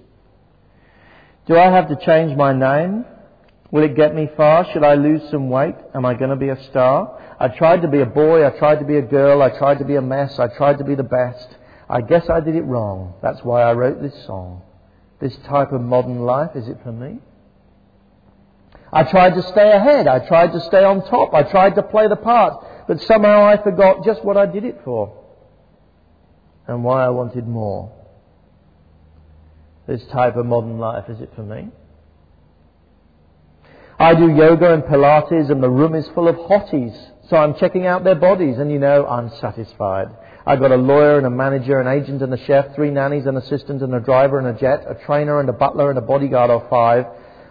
Do 1.47 1.57
I 1.57 1.71
have 1.71 1.89
to 1.89 1.97
change 2.05 2.37
my 2.37 2.53
name? 2.53 3.05
Will 3.71 3.85
it 3.85 3.97
get 3.97 4.15
me 4.15 4.29
far? 4.37 4.71
Should 4.73 4.85
I 4.85 4.95
lose 4.95 5.23
some 5.31 5.49
weight? 5.49 5.75
Am 5.95 6.05
I 6.05 6.15
going 6.15 6.31
to 6.31 6.37
be 6.37 6.49
a 6.49 6.63
star? 6.71 7.21
I 7.39 7.49
tried 7.49 7.83
to 7.83 7.89
be 7.89 8.01
a 8.01 8.07
boy. 8.07 8.47
I 8.47 8.51
tried 8.59 8.81
to 8.81 8.85
be 8.85 8.97
a 8.97 9.03
girl. 9.03 9.43
I 9.43 9.51
tried 9.57 9.79
to 9.79 9.85
be 9.85 9.97
a 9.97 10.03
mess. 10.03 10.39
I 10.39 10.49
tried 10.57 10.79
to 10.79 10.85
be 10.85 10.95
the 10.95 11.03
best. 11.03 11.57
I 11.91 12.03
guess 12.03 12.31
I 12.31 12.39
did 12.39 12.55
it 12.55 12.63
wrong. 12.63 13.15
That's 13.21 13.43
why 13.43 13.63
I 13.63 13.73
wrote 13.73 14.01
this 14.01 14.15
song. 14.25 14.63
This 15.21 15.37
type 15.49 15.73
of 15.73 15.81
modern 15.81 16.21
life, 16.21 16.51
is 16.55 16.69
it 16.69 16.79
for 16.85 16.93
me? 16.93 17.19
I 18.93 19.03
tried 19.03 19.35
to 19.35 19.43
stay 19.43 19.73
ahead. 19.73 20.07
I 20.07 20.27
tried 20.27 20.53
to 20.53 20.61
stay 20.61 20.85
on 20.85 21.05
top. 21.07 21.35
I 21.35 21.43
tried 21.43 21.75
to 21.75 21.83
play 21.83 22.07
the 22.07 22.17
part. 22.17 22.65
But 22.87 23.01
somehow 23.03 23.45
I 23.45 23.61
forgot 23.61 24.05
just 24.05 24.25
what 24.25 24.37
I 24.37 24.47
did 24.47 24.65
it 24.65 24.81
for 24.85 25.17
and 26.69 26.85
why 26.85 27.05
I 27.05 27.09
wanted 27.09 27.49
more. 27.49 27.93
This 29.89 30.05
type 30.07 30.37
of 30.37 30.47
modern 30.47 30.79
life, 30.79 31.09
is 31.09 31.21
it 31.21 31.33
for 31.35 31.43
me? 31.43 31.71
I 33.99 34.15
do 34.15 34.31
yoga 34.31 34.73
and 34.73 34.85
Pilates 34.85 35.51
and 35.51 35.61
the 35.61 35.69
room 35.69 35.97
is 35.97 36.09
full 36.15 36.29
of 36.29 36.37
hotties. 36.37 36.97
So 37.29 37.37
I'm 37.37 37.55
checking 37.57 37.87
out 37.87 38.05
their 38.05 38.15
bodies 38.15 38.59
and 38.59 38.71
you 38.71 38.79
know, 38.79 39.07
I'm 39.07 39.31
satisfied. 39.41 40.09
I've 40.51 40.59
got 40.59 40.73
a 40.73 40.77
lawyer 40.77 41.17
and 41.17 41.29
a 41.29 41.31
manager, 41.31 41.79
an 41.79 41.87
agent 41.87 42.23
and 42.23 42.35
a 42.35 42.45
chef, 42.45 42.75
three 42.75 42.91
nannies, 42.91 43.27
an 43.27 43.37
assistant 43.37 43.83
and 43.83 43.95
a 43.95 44.01
driver 44.01 44.37
and 44.37 44.49
a 44.49 44.61
jet, 44.61 44.85
a 44.85 44.97
trainer 45.07 45.39
and 45.39 45.49
a 45.49 45.53
butler 45.53 45.91
and 45.91 45.97
a 45.97 46.03
bodyguard 46.03 46.51
of 46.51 46.69
five, 46.69 47.05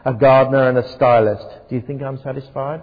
a 0.04 0.14
gardener 0.14 0.68
and 0.68 0.78
a 0.78 0.86
stylist. 0.96 1.48
Do 1.70 1.76
you 1.76 1.82
think 1.82 2.02
I'm 2.02 2.22
satisfied? 2.22 2.82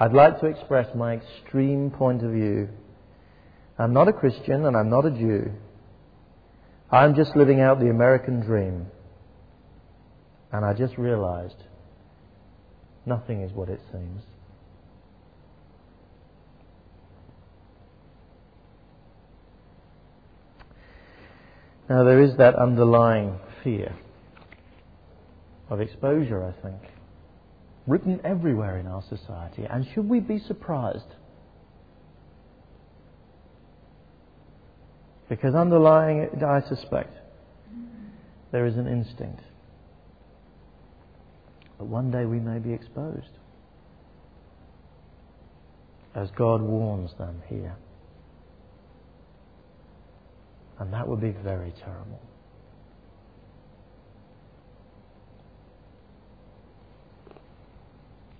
I'd 0.00 0.14
like 0.14 0.40
to 0.40 0.46
express 0.46 0.94
my 0.94 1.12
extreme 1.12 1.90
point 1.90 2.24
of 2.24 2.32
view. 2.32 2.70
I'm 3.78 3.92
not 3.92 4.08
a 4.08 4.14
Christian 4.14 4.64
and 4.64 4.74
I'm 4.74 4.88
not 4.88 5.04
a 5.04 5.10
Jew. 5.10 5.52
I'm 6.90 7.14
just 7.14 7.36
living 7.36 7.60
out 7.60 7.80
the 7.80 7.90
American 7.90 8.40
dream. 8.40 8.86
And 10.50 10.64
I 10.64 10.72
just 10.72 10.96
realized 10.96 11.62
nothing 13.04 13.42
is 13.42 13.52
what 13.52 13.68
it 13.68 13.82
seems. 13.92 14.22
Now, 21.92 22.04
there 22.04 22.22
is 22.22 22.34
that 22.38 22.54
underlying 22.54 23.38
fear 23.62 23.94
of 25.68 25.82
exposure, 25.82 26.42
I 26.42 26.52
think, 26.62 26.80
written 27.86 28.18
everywhere 28.24 28.78
in 28.78 28.86
our 28.86 29.02
society. 29.10 29.66
And 29.68 29.86
should 29.92 30.08
we 30.08 30.18
be 30.18 30.38
surprised? 30.38 31.14
Because 35.28 35.54
underlying 35.54 36.20
it, 36.20 36.42
I 36.42 36.62
suspect, 36.66 37.14
there 38.52 38.64
is 38.64 38.78
an 38.78 38.86
instinct 38.86 39.42
that 41.76 41.84
one 41.84 42.10
day 42.10 42.24
we 42.24 42.40
may 42.40 42.58
be 42.58 42.72
exposed, 42.72 43.36
as 46.14 46.30
God 46.30 46.62
warns 46.62 47.10
them 47.18 47.42
here. 47.50 47.76
And 50.82 50.92
that 50.92 51.06
would 51.06 51.20
be 51.20 51.30
very 51.30 51.72
terrible. 51.84 52.20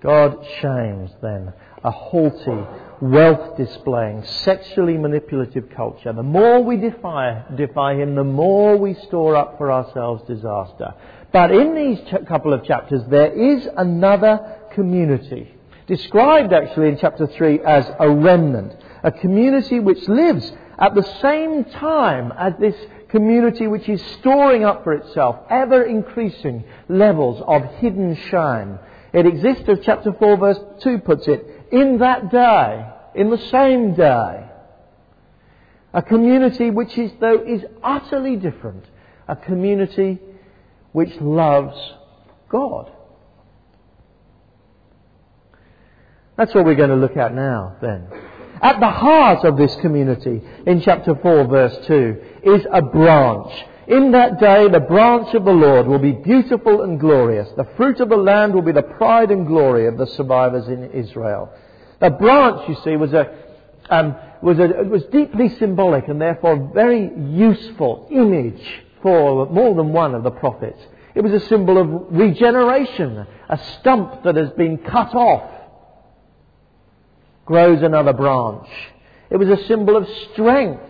God 0.01 0.45
shames 0.61 1.13
then 1.23 1.53
a 1.85 1.93
haughty, 1.93 2.67
wealth 3.01 3.57
displaying, 3.57 4.25
sexually 4.25 4.99
manipulative 4.99 5.71
culture. 5.71 6.13
The 6.13 6.25
more 6.25 6.65
we 6.65 6.79
defy, 6.79 7.45
defy 7.55 7.95
him, 7.95 8.17
the 8.17 8.25
more 8.25 8.77
we 8.77 8.95
store 8.95 9.37
up 9.37 9.57
for 9.57 9.71
ourselves 9.71 10.25
disaster. 10.27 10.95
But 11.33 11.53
in 11.53 11.77
these 11.77 12.01
ch- 12.09 12.27
couple 12.27 12.53
of 12.53 12.65
chapters, 12.65 13.03
there 13.09 13.33
is 13.33 13.69
another 13.77 14.59
community, 14.73 15.55
described 15.87 16.53
actually 16.53 16.89
in 16.89 16.99
chapter 16.99 17.29
3 17.29 17.61
as 17.61 17.89
a 18.01 18.11
remnant, 18.11 18.75
a 19.05 19.13
community 19.13 19.79
which 19.79 20.09
lives 20.09 20.53
at 20.83 20.97
the 20.97 21.19
same 21.23 21.65
time 21.65 22.33
as 22.37 22.55
this 22.59 22.75
community 23.09 23.69
which 23.69 23.89
is 23.89 24.03
storing 24.19 24.65
up 24.65 24.83
for 24.83 24.93
itself 24.95 25.37
ever 25.49 25.85
increasing 25.85 26.65
levels 26.89 27.41
of 27.47 27.63
hidden 27.77 28.17
shame. 28.17 28.81
It 29.13 29.25
exists, 29.25 29.63
as 29.69 29.79
chapter 29.85 30.13
4 30.13 30.37
verse 30.37 30.59
2 30.81 30.99
puts 30.99 31.29
it, 31.29 31.47
in 31.71 31.99
that 31.99 32.33
day, 32.33 32.85
in 33.15 33.31
the 33.31 33.39
same 33.39 33.95
day. 33.95 34.49
A 35.95 36.03
community 36.03 36.71
which 36.71 36.99
is, 36.99 37.13
though, 37.21 37.45
is 37.47 37.63
utterly 37.85 38.35
different. 38.35 38.85
A 39.29 39.37
community 39.37 40.19
which 40.91 41.15
loves 41.21 41.79
God. 42.49 42.91
That's 46.37 46.53
what 46.55 46.65
we're 46.65 46.75
going 46.75 46.91
to 46.91 46.97
look 46.97 47.17
at 47.17 47.33
now, 47.35 47.77
then. 47.81 48.09
At 48.63 48.79
the 48.79 48.91
heart 48.91 49.45
of 49.45 49.57
this 49.57 49.75
community, 49.77 50.41
in 50.67 50.81
chapter 50.83 51.17
4, 51.17 51.47
verse 51.49 51.87
2, 51.89 52.23
is 52.45 52.67
a 52.73 52.81
branch. 52.81 53.53
In 53.89 54.13
that 54.13 54.39
day, 54.39 54.69
the 54.69 54.79
branch 54.79 55.35
of 55.35 55.45
the 55.45 55.53
Lord 55.53 55.89
will 55.89 55.99
be 55.99 56.13
beautiful 56.13 56.83
and 56.83 57.01
glorious. 57.01 57.49
The 57.57 57.67
fruit 57.77 57.99
of 57.99 58.09
the 58.09 58.17
land 58.17 58.55
will 58.55 58.63
be 58.63 58.71
the 58.71 58.83
pride 58.83 59.33
and 59.33 59.49
glory 59.49 59.89
of 59.89 59.99
the 59.99 60.07
survivors 60.07 60.69
in 60.69 60.93
Israel. 60.93 61.53
The 62.01 62.11
branch, 62.11 62.69
you 62.69 62.77
see, 62.85 62.95
was 62.95 63.13
a, 63.13 63.35
um, 63.91 64.15
was 64.43 64.61
a, 64.61 64.69
was 64.85 65.03
deeply 65.11 65.49
symbolic 65.59 66.07
and 66.07 66.21
therefore 66.21 66.53
a 66.53 66.73
very 66.73 67.11
useful 67.17 68.07
image 68.13 68.63
for 69.03 69.47
more 69.47 69.75
than 69.75 69.93
one 69.93 70.15
of 70.15 70.23
the 70.23 70.31
prophets. 70.31 70.81
It 71.17 71.21
was 71.23 71.33
a 71.33 71.47
symbol 71.49 71.79
of 71.79 72.17
regeneration, 72.17 73.27
a 73.49 73.61
stump 73.81 74.23
that 74.23 74.37
has 74.37 74.51
been 74.51 74.79
cut 74.79 75.17
off 75.17 75.62
grows 77.45 77.83
another 77.83 78.13
branch. 78.13 78.69
It 79.31 79.37
was 79.37 79.49
a 79.49 79.67
symbol 79.67 79.97
of 79.97 80.07
strength. 80.33 80.83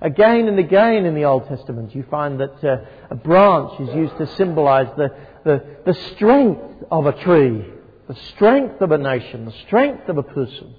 Again 0.00 0.48
and 0.48 0.58
again 0.58 1.06
in 1.06 1.14
the 1.14 1.24
Old 1.24 1.48
Testament, 1.48 1.94
you 1.94 2.04
find 2.10 2.40
that 2.40 2.62
uh, 2.62 2.84
a 3.10 3.14
branch 3.14 3.80
is 3.80 3.94
used 3.94 4.18
to 4.18 4.26
symbolize 4.36 4.88
the, 4.96 5.14
the, 5.44 5.64
the 5.86 5.94
strength 6.14 6.84
of 6.90 7.06
a 7.06 7.12
tree, 7.12 7.64
the 8.08 8.14
strength 8.34 8.82
of 8.82 8.90
a 8.90 8.98
nation, 8.98 9.46
the 9.46 9.54
strength 9.66 10.08
of 10.08 10.18
a 10.18 10.22
person. 10.22 10.74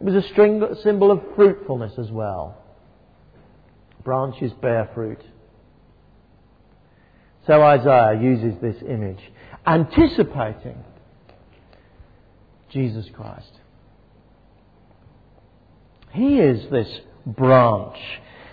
It 0.00 0.04
was 0.04 0.14
a 0.14 0.28
string, 0.28 0.62
symbol 0.82 1.10
of 1.10 1.20
fruitfulness 1.34 1.98
as 1.98 2.10
well. 2.10 2.56
Branches 4.04 4.52
bear 4.62 4.88
fruit. 4.94 5.20
So 7.46 7.62
Isaiah 7.62 8.18
uses 8.20 8.60
this 8.60 8.76
image, 8.88 9.20
anticipating 9.66 10.84
Jesus 12.70 13.06
Christ. 13.14 13.52
He 16.12 16.38
is 16.38 16.70
this 16.70 16.88
branch. 17.26 17.98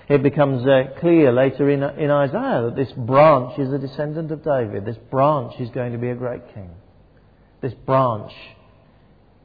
It 0.08 0.22
becomes 0.22 0.66
uh, 0.68 1.00
clear 1.00 1.32
later 1.32 1.70
in, 1.70 1.82
in 1.82 2.12
Isaiah 2.12 2.64
that 2.66 2.76
this 2.76 2.92
branch 2.92 3.58
is 3.58 3.74
a 3.74 3.80
descendant 3.80 4.32
of 4.32 4.44
David. 4.44 4.86
This 4.86 4.98
branch 5.10 5.60
is 5.60 5.70
going 5.70 5.94
to 5.94 5.98
be 5.98 6.10
a 6.10 6.16
great 6.16 6.54
king. 6.54 6.70
This 7.62 7.74
branch 7.74 8.32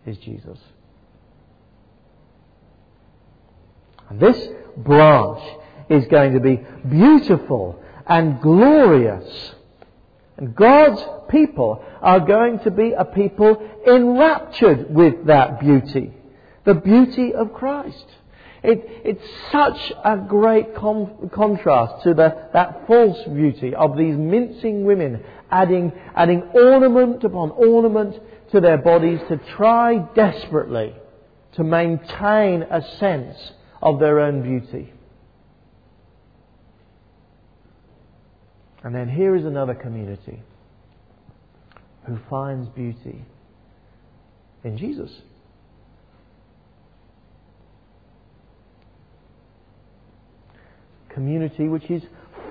is 0.07 0.19
Jesus. 0.19 0.59
And 4.11 4.21
this 4.21 4.49
branch 4.77 5.41
is 5.89 6.07
going 6.09 6.35
to 6.35 6.41
be 6.41 6.61
beautiful 6.89 7.83
and 8.07 8.41
glorious. 8.41 9.55
And 10.41 10.57
God's 10.57 11.03
people 11.29 11.85
are 12.01 12.21
going 12.21 12.59
to 12.61 12.71
be 12.71 12.93
a 12.93 13.05
people 13.05 13.63
enraptured 13.87 14.93
with 14.93 15.27
that 15.27 15.61
beauty 15.61 16.15
the 16.65 16.75
beauty 16.75 17.35
of 17.35 17.53
Christ. 17.53 18.05
It, 18.63 18.85
it's 19.05 19.25
such 19.51 19.93
a 20.05 20.19
great 20.19 20.75
com- 20.75 21.31
contrast 21.33 22.05
to 22.05 22.15
the, 22.15 22.49
that 22.53 22.87
false 22.87 23.19
beauty 23.29 23.75
of 23.75 23.97
these 23.97 24.17
mincing 24.17 24.85
women 24.85 25.25
adding, 25.51 25.93
adding 26.15 26.43
ornament 26.53 27.25
upon 27.25 27.51
ornament 27.53 28.21
to 28.53 28.61
their 28.61 28.77
bodies 28.77 29.21
to 29.29 29.39
try 29.57 29.99
desperately 30.15 30.95
to 31.53 31.65
maintain 31.65 32.63
a 32.63 32.83
sense 32.99 33.37
of 33.81 33.99
their 33.99 34.21
own 34.21 34.43
beauty. 34.43 34.93
And 38.83 38.95
then 38.95 39.09
here 39.09 39.37
is 39.37 39.45
another 39.45 39.75
community 39.75 40.43
who 42.07 42.19
finds 42.29 42.69
beauty 42.69 43.25
in 44.65 44.79
Jesus. 44.79 45.11
community 51.13 51.69
which 51.69 51.91
is 51.91 52.03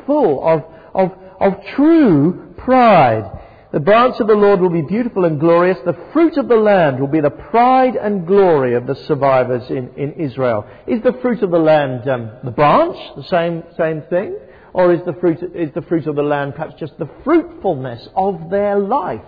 full 0.06 0.48
of, 0.48 0.64
of, 0.94 1.12
of 1.40 1.66
true 1.76 2.54
pride. 2.58 3.40
The 3.72 3.80
branch 3.80 4.20
of 4.20 4.28
the 4.28 4.36
Lord 4.36 4.62
will 4.62 4.70
be 4.70 4.82
beautiful 4.82 5.26
and 5.26 5.40
glorious. 5.40 5.78
The 5.86 5.98
fruit 6.12 6.38
of 6.38 6.48
the 6.48 6.56
land 6.56 7.00
will 7.00 7.08
be 7.08 7.22
the 7.22 7.30
pride 7.30 7.96
and 7.96 8.26
glory 8.26 8.74
of 8.74 8.88
the 8.88 8.96
survivors 8.96 9.70
in, 9.70 9.92
in 9.96 10.14
Israel. 10.14 10.66
Is 10.88 11.02
the 11.04 11.14
fruit 11.22 11.44
of 11.44 11.52
the 11.52 11.60
land 11.60 12.08
um, 12.10 12.32
the 12.44 12.52
branch, 12.52 12.98
the 13.16 13.24
same, 13.24 13.64
same 13.78 14.02
thing? 14.10 14.38
Or 14.74 14.94
is 14.94 15.02
the, 15.06 15.14
fruit, 15.14 15.40
is 15.56 15.72
the 15.74 15.82
fruit 15.82 16.08
of 16.08 16.16
the 16.16 16.22
land 16.22 16.56
perhaps 16.56 16.80
just 16.80 16.98
the 17.00 17.10
fruitfulness 17.24 18.08
of 18.16 18.50
their 18.50 18.78
life? 18.78 19.22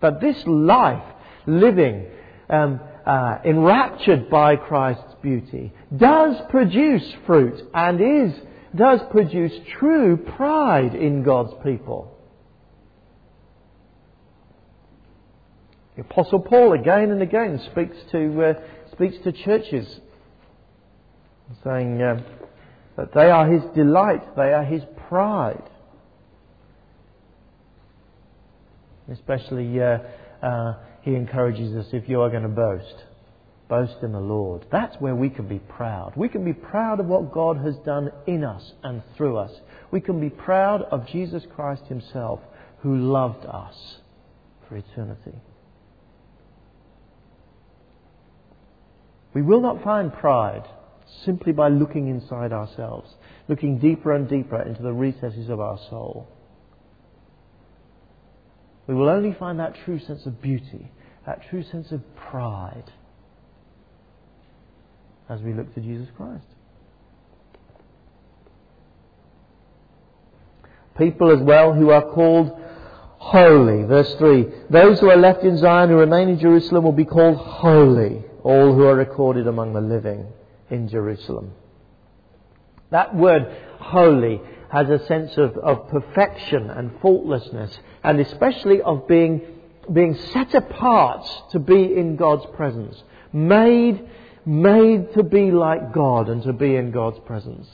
But 0.00 0.20
this 0.20 0.36
life, 0.46 1.04
living, 1.46 2.06
um, 2.50 2.80
uh, 3.06 3.38
enraptured 3.44 4.28
by 4.30 4.56
Christ's 4.56 5.14
beauty, 5.22 5.72
does 5.96 6.36
produce 6.50 7.04
fruit 7.26 7.62
and 7.72 8.00
is, 8.00 8.40
does 8.74 9.00
produce 9.10 9.52
true 9.78 10.16
pride 10.16 10.94
in 10.94 11.22
God's 11.22 11.52
people. 11.62 12.12
The 15.96 16.02
Apostle 16.02 16.40
Paul 16.40 16.72
again 16.72 17.10
and 17.10 17.20
again 17.22 17.60
speaks 17.70 17.96
to, 18.12 18.42
uh, 18.42 18.54
speaks 18.92 19.16
to 19.24 19.32
churches, 19.32 20.00
saying 21.64 22.00
uh, 22.00 22.22
that 22.96 23.12
they 23.14 23.30
are 23.30 23.50
his 23.50 23.62
delight, 23.74 24.36
they 24.36 24.52
are 24.52 24.64
his 24.64 24.82
pride. 25.08 25.62
Especially 29.10 29.80
uh, 29.80 29.98
uh 30.42 30.74
he 31.02 31.14
encourages 31.16 31.74
us 31.74 31.86
if 31.92 32.08
you 32.08 32.20
are 32.20 32.30
going 32.30 32.44
to 32.44 32.48
boast, 32.48 33.04
boast 33.68 33.96
in 34.02 34.12
the 34.12 34.20
Lord. 34.20 34.64
That's 34.70 34.94
where 35.00 35.16
we 35.16 35.30
can 35.30 35.48
be 35.48 35.58
proud. 35.58 36.12
We 36.16 36.28
can 36.28 36.44
be 36.44 36.52
proud 36.52 37.00
of 37.00 37.06
what 37.06 37.32
God 37.32 37.56
has 37.58 37.74
done 37.84 38.12
in 38.26 38.44
us 38.44 38.72
and 38.84 39.02
through 39.16 39.36
us. 39.36 39.50
We 39.90 40.00
can 40.00 40.20
be 40.20 40.30
proud 40.30 40.82
of 40.82 41.08
Jesus 41.08 41.42
Christ 41.54 41.82
Himself 41.88 42.40
who 42.82 42.96
loved 42.96 43.44
us 43.46 43.96
for 44.68 44.76
eternity. 44.76 45.34
We 49.34 49.42
will 49.42 49.60
not 49.60 49.82
find 49.82 50.12
pride 50.12 50.64
simply 51.24 51.52
by 51.52 51.68
looking 51.68 52.08
inside 52.08 52.52
ourselves, 52.52 53.10
looking 53.48 53.78
deeper 53.78 54.12
and 54.12 54.28
deeper 54.28 54.60
into 54.60 54.82
the 54.82 54.92
recesses 54.92 55.48
of 55.48 55.60
our 55.60 55.78
soul. 55.90 56.28
We 58.86 58.94
will 58.94 59.08
only 59.08 59.32
find 59.32 59.60
that 59.60 59.76
true 59.84 59.98
sense 60.00 60.26
of 60.26 60.42
beauty, 60.42 60.90
that 61.26 61.48
true 61.48 61.62
sense 61.62 61.92
of 61.92 62.02
pride, 62.16 62.90
as 65.28 65.40
we 65.40 65.52
look 65.52 65.72
to 65.74 65.80
Jesus 65.80 66.08
Christ. 66.16 66.44
People 70.98 71.30
as 71.30 71.40
well 71.40 71.72
who 71.72 71.90
are 71.90 72.02
called 72.02 72.52
holy. 73.18 73.84
Verse 73.84 74.14
3 74.16 74.46
Those 74.68 75.00
who 75.00 75.08
are 75.08 75.16
left 75.16 75.42
in 75.42 75.56
Zion 75.56 75.88
who 75.88 75.96
remain 75.96 76.28
in 76.28 76.38
Jerusalem 76.38 76.84
will 76.84 76.92
be 76.92 77.06
called 77.06 77.36
holy, 77.38 78.22
all 78.42 78.74
who 78.74 78.84
are 78.84 78.96
recorded 78.96 79.46
among 79.46 79.72
the 79.72 79.80
living 79.80 80.26
in 80.72 80.88
Jerusalem. 80.88 81.52
That 82.90 83.14
word 83.14 83.46
holy 83.78 84.40
has 84.70 84.88
a 84.88 85.04
sense 85.06 85.36
of, 85.36 85.56
of 85.58 85.88
perfection 85.88 86.70
and 86.70 86.90
faultlessness, 87.00 87.78
and 88.02 88.18
especially 88.20 88.80
of 88.80 89.06
being, 89.06 89.42
being 89.92 90.14
set 90.32 90.54
apart 90.54 91.26
to 91.50 91.58
be 91.58 91.94
in 91.94 92.16
God's 92.16 92.46
presence. 92.56 93.02
Made, 93.32 94.08
made 94.46 95.12
to 95.12 95.22
be 95.22 95.50
like 95.50 95.92
God 95.92 96.28
and 96.30 96.42
to 96.44 96.54
be 96.54 96.74
in 96.76 96.90
God's 96.90 97.18
presence. 97.26 97.68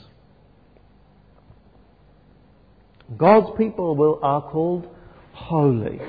God's 3.17 3.57
people 3.57 3.95
will, 3.95 4.19
are 4.23 4.43
called 4.43 4.89
holy. 5.33 6.01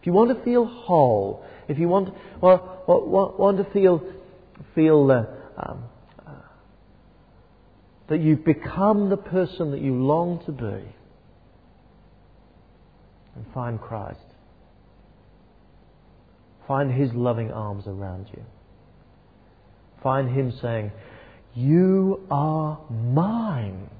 If 0.00 0.06
you 0.06 0.12
want 0.12 0.36
to 0.36 0.42
feel 0.42 0.64
whole, 0.64 1.44
if 1.68 1.78
you 1.78 1.88
want, 1.88 2.14
want, 2.40 2.62
want, 2.88 3.38
want 3.38 3.56
to 3.58 3.64
feel, 3.72 4.02
feel 4.74 5.10
uh, 5.10 5.35
um, 5.56 5.84
that 8.08 8.20
you've 8.20 8.44
become 8.44 9.10
the 9.10 9.16
person 9.16 9.72
that 9.72 9.80
you 9.80 9.94
long 9.94 10.42
to 10.46 10.52
be 10.52 10.88
and 13.34 13.44
find 13.52 13.80
Christ. 13.80 14.20
Find 16.66 16.92
His 16.92 17.12
loving 17.12 17.50
arms 17.50 17.84
around 17.86 18.28
you. 18.32 18.42
Find 20.02 20.28
Him 20.28 20.52
saying, 20.62 20.92
You 21.54 22.26
are 22.30 22.80
mine. 22.90 23.90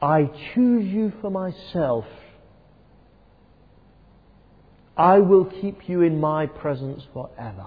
I 0.00 0.30
choose 0.54 0.86
you 0.86 1.12
for 1.20 1.30
myself. 1.30 2.04
I 4.96 5.18
will 5.18 5.46
keep 5.46 5.88
you 5.88 6.02
in 6.02 6.20
my 6.20 6.46
presence 6.46 7.02
forever. 7.12 7.66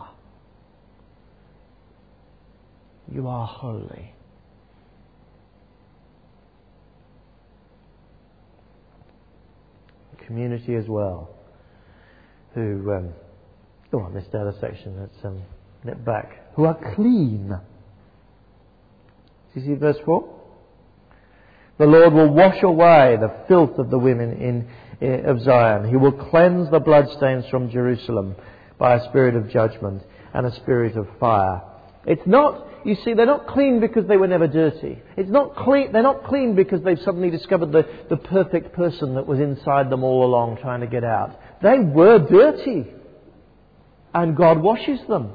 You 3.11 3.27
are 3.27 3.47
holy. 3.47 4.13
Community 10.25 10.75
as 10.75 10.85
well, 10.89 11.29
who, 12.53 12.91
um, 12.91 13.13
oh, 13.93 14.01
I 14.03 14.09
missed 14.09 14.35
out 14.35 14.45
a 14.45 14.59
section, 14.59 14.99
let's 14.99 15.15
um, 15.23 15.41
nip 15.85 16.03
back, 16.03 16.53
who 16.55 16.65
are 16.65 16.77
clean. 16.95 17.47
Do 19.53 19.59
you 19.59 19.65
see 19.65 19.79
verse 19.79 19.95
4? 20.03 20.35
The 21.77 21.85
Lord 21.85 22.13
will 22.13 22.33
wash 22.33 22.61
away 22.61 23.17
the 23.21 23.45
filth 23.47 23.79
of 23.79 23.89
the 23.89 23.97
women 23.97 24.33
in, 24.33 25.07
in, 25.07 25.25
of 25.25 25.41
Zion. 25.43 25.87
He 25.87 25.95
will 25.95 26.11
cleanse 26.11 26.69
the 26.71 26.79
bloodstains 26.81 27.45
from 27.49 27.69
Jerusalem 27.69 28.35
by 28.77 28.95
a 28.95 29.09
spirit 29.09 29.35
of 29.35 29.49
judgment 29.49 30.03
and 30.33 30.45
a 30.45 30.55
spirit 30.57 30.97
of 30.97 31.07
fire 31.21 31.61
it's 32.07 32.25
not, 32.25 32.65
you 32.85 32.95
see, 32.95 33.13
they're 33.13 33.25
not 33.25 33.47
clean 33.47 33.81
because 33.81 34.07
they 34.07 34.15
were 34.15 34.29
never 34.29 34.47
dirty. 34.47 34.97
It's 35.17 35.29
not 35.29 35.57
clean, 35.57 35.91
they're 35.91 36.01
not 36.01 36.23
clean 36.23 36.55
because 36.55 36.81
they've 36.81 37.01
suddenly 37.01 37.29
discovered 37.29 37.73
the, 37.73 37.85
the 38.09 38.15
perfect 38.15 38.73
person 38.73 39.15
that 39.15 39.27
was 39.27 39.39
inside 39.39 39.89
them 39.89 40.05
all 40.05 40.23
along 40.25 40.57
trying 40.61 40.79
to 40.79 40.87
get 40.87 41.03
out. 41.03 41.37
They 41.61 41.79
were 41.79 42.17
dirty. 42.19 42.85
And 44.13 44.37
God 44.37 44.59
washes 44.59 45.01
them. 45.09 45.33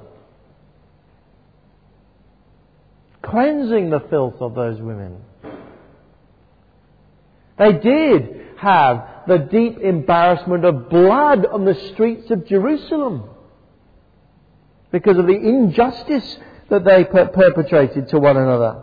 Cleansing 3.22 3.90
the 3.90 4.00
filth 4.08 4.40
of 4.40 4.54
those 4.54 4.80
women. 4.80 5.18
They 7.58 7.74
did 7.74 8.46
have 8.56 9.24
the 9.28 9.38
deep 9.38 9.78
embarrassment 9.78 10.64
of 10.64 10.88
blood 10.88 11.44
on 11.44 11.66
the 11.66 11.74
streets 11.92 12.30
of 12.30 12.46
Jerusalem 12.46 13.24
because 14.90 15.18
of 15.18 15.26
the 15.26 15.36
injustice 15.36 16.38
that 16.72 16.84
they 16.86 17.04
per- 17.04 17.28
perpetrated 17.28 18.08
to 18.08 18.18
one 18.18 18.38
another. 18.38 18.82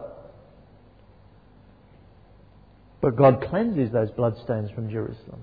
But 3.02 3.16
God 3.16 3.44
cleanses 3.50 3.92
those 3.92 4.12
bloodstains 4.12 4.70
from 4.70 4.92
Jerusalem. 4.92 5.42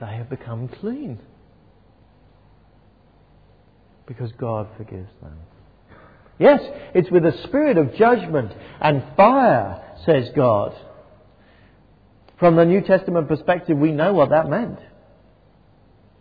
They 0.00 0.06
have 0.06 0.30
become 0.30 0.68
clean 0.68 1.18
because 4.06 4.32
God 4.32 4.68
forgives 4.78 5.10
them. 5.20 5.36
Yes, 6.38 6.60
it's 6.94 7.10
with 7.10 7.26
a 7.26 7.42
spirit 7.44 7.76
of 7.76 7.94
judgment 7.94 8.52
and 8.80 9.04
fire, 9.18 9.82
says 10.06 10.30
God. 10.34 10.74
From 12.38 12.56
the 12.56 12.64
New 12.64 12.80
Testament 12.80 13.28
perspective, 13.28 13.76
we 13.76 13.92
know 13.92 14.14
what 14.14 14.30
that 14.30 14.48
meant. 14.48 14.78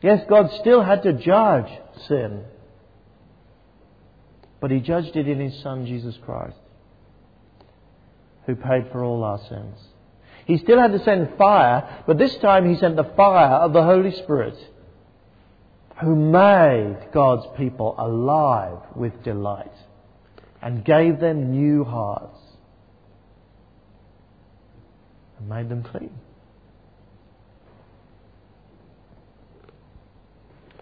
Yes, 0.04 0.22
God 0.28 0.52
still 0.60 0.84
had 0.84 1.04
to 1.04 1.14
judge 1.14 1.72
sin, 2.10 2.44
but 4.60 4.70
He 4.70 4.82
judged 4.82 5.16
it 5.16 5.30
in 5.30 5.40
His 5.40 5.58
Son, 5.64 5.86
Jesus 5.86 6.18
Christ, 6.26 6.58
who 8.46 8.56
paid 8.58 8.92
for 8.92 9.02
all 9.02 9.24
our 9.24 9.40
sins. 9.48 9.78
He 10.46 10.58
still 10.58 10.78
had 10.78 10.92
to 10.92 11.02
send 11.06 11.38
fire, 11.38 12.04
but 12.06 12.18
this 12.18 12.36
time 12.36 12.70
He 12.70 12.78
sent 12.78 12.98
the 12.98 13.14
fire 13.16 13.56
of 13.56 13.72
the 13.72 13.82
Holy 13.82 14.12
Spirit, 14.12 14.58
who 16.02 16.18
made 16.18 16.98
God's 17.14 17.48
people 17.56 17.96
alive 17.98 18.80
with 18.98 19.24
delight 19.24 19.72
and 20.62 20.84
gave 20.84 21.22
them 21.22 21.52
new 21.52 21.86
hearts 21.86 22.40
and 25.40 25.48
made 25.48 25.70
them 25.70 25.82
clean. 25.82 26.12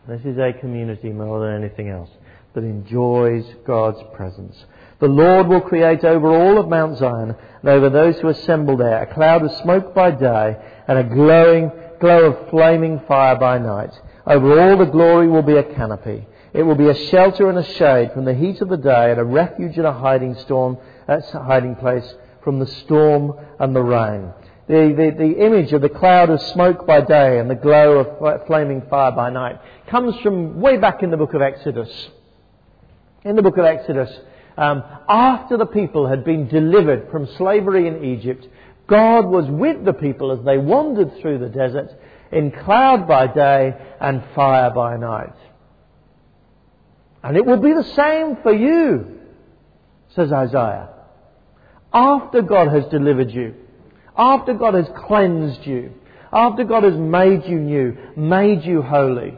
This 0.07 0.21
is 0.25 0.37
a 0.39 0.53
community 0.59 1.09
more 1.09 1.39
than 1.39 1.63
anything 1.63 1.89
else 1.89 2.09
that 2.53 2.63
enjoys 2.63 3.45
God's 3.65 3.99
presence. 4.13 4.65
The 4.99 5.07
Lord 5.07 5.47
will 5.47 5.61
create 5.61 6.03
over 6.03 6.33
all 6.33 6.57
of 6.57 6.67
Mount 6.67 6.97
Zion 6.97 7.35
and 7.61 7.69
over 7.69 7.89
those 7.89 8.19
who 8.19 8.29
assemble 8.29 8.77
there 8.77 9.03
a 9.03 9.13
cloud 9.13 9.43
of 9.43 9.51
smoke 9.61 9.93
by 9.93 10.11
day 10.11 10.57
and 10.87 10.97
a 10.97 11.03
glowing 11.03 11.71
glow 11.99 12.31
of 12.31 12.49
flaming 12.49 12.99
fire 13.07 13.35
by 13.35 13.59
night. 13.59 13.91
Over 14.25 14.59
all 14.59 14.77
the 14.77 14.91
glory 14.91 15.27
will 15.27 15.43
be 15.43 15.57
a 15.57 15.63
canopy. 15.63 16.27
It 16.53 16.63
will 16.63 16.75
be 16.75 16.89
a 16.89 17.07
shelter 17.09 17.47
and 17.49 17.59
a 17.59 17.73
shade 17.75 18.11
from 18.11 18.25
the 18.25 18.33
heat 18.33 18.59
of 18.61 18.69
the 18.69 18.77
day 18.77 19.11
and 19.11 19.19
a 19.19 19.23
refuge 19.23 19.77
and 19.77 19.87
a 19.87 19.93
hiding 19.93 20.35
storm, 20.35 20.77
a 21.07 21.21
hiding 21.21 21.75
place 21.75 22.15
from 22.43 22.59
the 22.59 22.67
storm 22.67 23.33
and 23.59 23.75
the 23.75 23.83
rain. 23.83 24.33
The, 24.67 24.93
the, 24.95 25.15
the 25.17 25.45
image 25.45 25.73
of 25.73 25.81
the 25.81 25.89
cloud 25.89 26.29
of 26.29 26.41
smoke 26.41 26.85
by 26.85 27.01
day 27.01 27.39
and 27.39 27.49
the 27.49 27.55
glow 27.55 27.99
of 27.99 28.47
flaming 28.47 28.83
fire 28.89 29.11
by 29.11 29.29
night 29.29 29.59
comes 29.87 30.15
from 30.21 30.61
way 30.61 30.77
back 30.77 31.03
in 31.03 31.11
the 31.11 31.17
book 31.17 31.33
of 31.33 31.41
Exodus. 31.41 31.89
In 33.23 33.35
the 33.35 33.41
book 33.41 33.57
of 33.57 33.65
Exodus, 33.65 34.11
um, 34.57 34.83
after 35.09 35.57
the 35.57 35.65
people 35.65 36.07
had 36.07 36.23
been 36.23 36.47
delivered 36.47 37.09
from 37.11 37.27
slavery 37.37 37.87
in 37.87 38.03
Egypt, 38.03 38.47
God 38.87 39.25
was 39.25 39.45
with 39.47 39.83
the 39.83 39.93
people 39.93 40.31
as 40.31 40.43
they 40.45 40.57
wandered 40.57 41.19
through 41.21 41.39
the 41.39 41.49
desert 41.49 41.89
in 42.31 42.51
cloud 42.51 43.07
by 43.07 43.27
day 43.27 43.73
and 43.99 44.23
fire 44.35 44.69
by 44.71 44.97
night. 44.97 45.35
And 47.23 47.37
it 47.37 47.45
will 47.45 47.61
be 47.61 47.73
the 47.73 47.83
same 47.95 48.37
for 48.41 48.53
you, 48.53 49.19
says 50.15 50.31
Isaiah. 50.31 50.89
After 51.93 52.41
God 52.41 52.69
has 52.69 52.85
delivered 52.85 53.31
you, 53.31 53.55
after 54.21 54.53
God 54.53 54.75
has 54.75 54.85
cleansed 55.07 55.65
you, 55.65 55.93
after 56.31 56.63
God 56.63 56.83
has 56.83 56.93
made 56.93 57.43
you 57.45 57.59
new, 57.59 57.97
made 58.15 58.63
you 58.63 58.83
holy, 58.83 59.35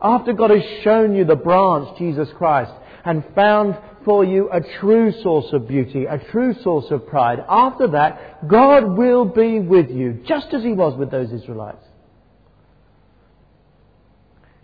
after 0.00 0.32
God 0.32 0.50
has 0.50 0.62
shown 0.84 1.16
you 1.16 1.24
the 1.24 1.34
branch, 1.34 1.98
Jesus 1.98 2.28
Christ, 2.38 2.70
and 3.04 3.24
found 3.34 3.76
for 4.04 4.24
you 4.24 4.48
a 4.48 4.60
true 4.78 5.12
source 5.24 5.52
of 5.52 5.66
beauty, 5.66 6.04
a 6.04 6.18
true 6.30 6.54
source 6.62 6.86
of 6.92 7.08
pride, 7.08 7.40
after 7.48 7.88
that, 7.88 8.46
God 8.46 8.96
will 8.96 9.24
be 9.24 9.58
with 9.58 9.90
you, 9.90 10.22
just 10.24 10.54
as 10.54 10.62
He 10.62 10.72
was 10.72 10.96
with 10.96 11.10
those 11.10 11.32
Israelites. 11.32 11.84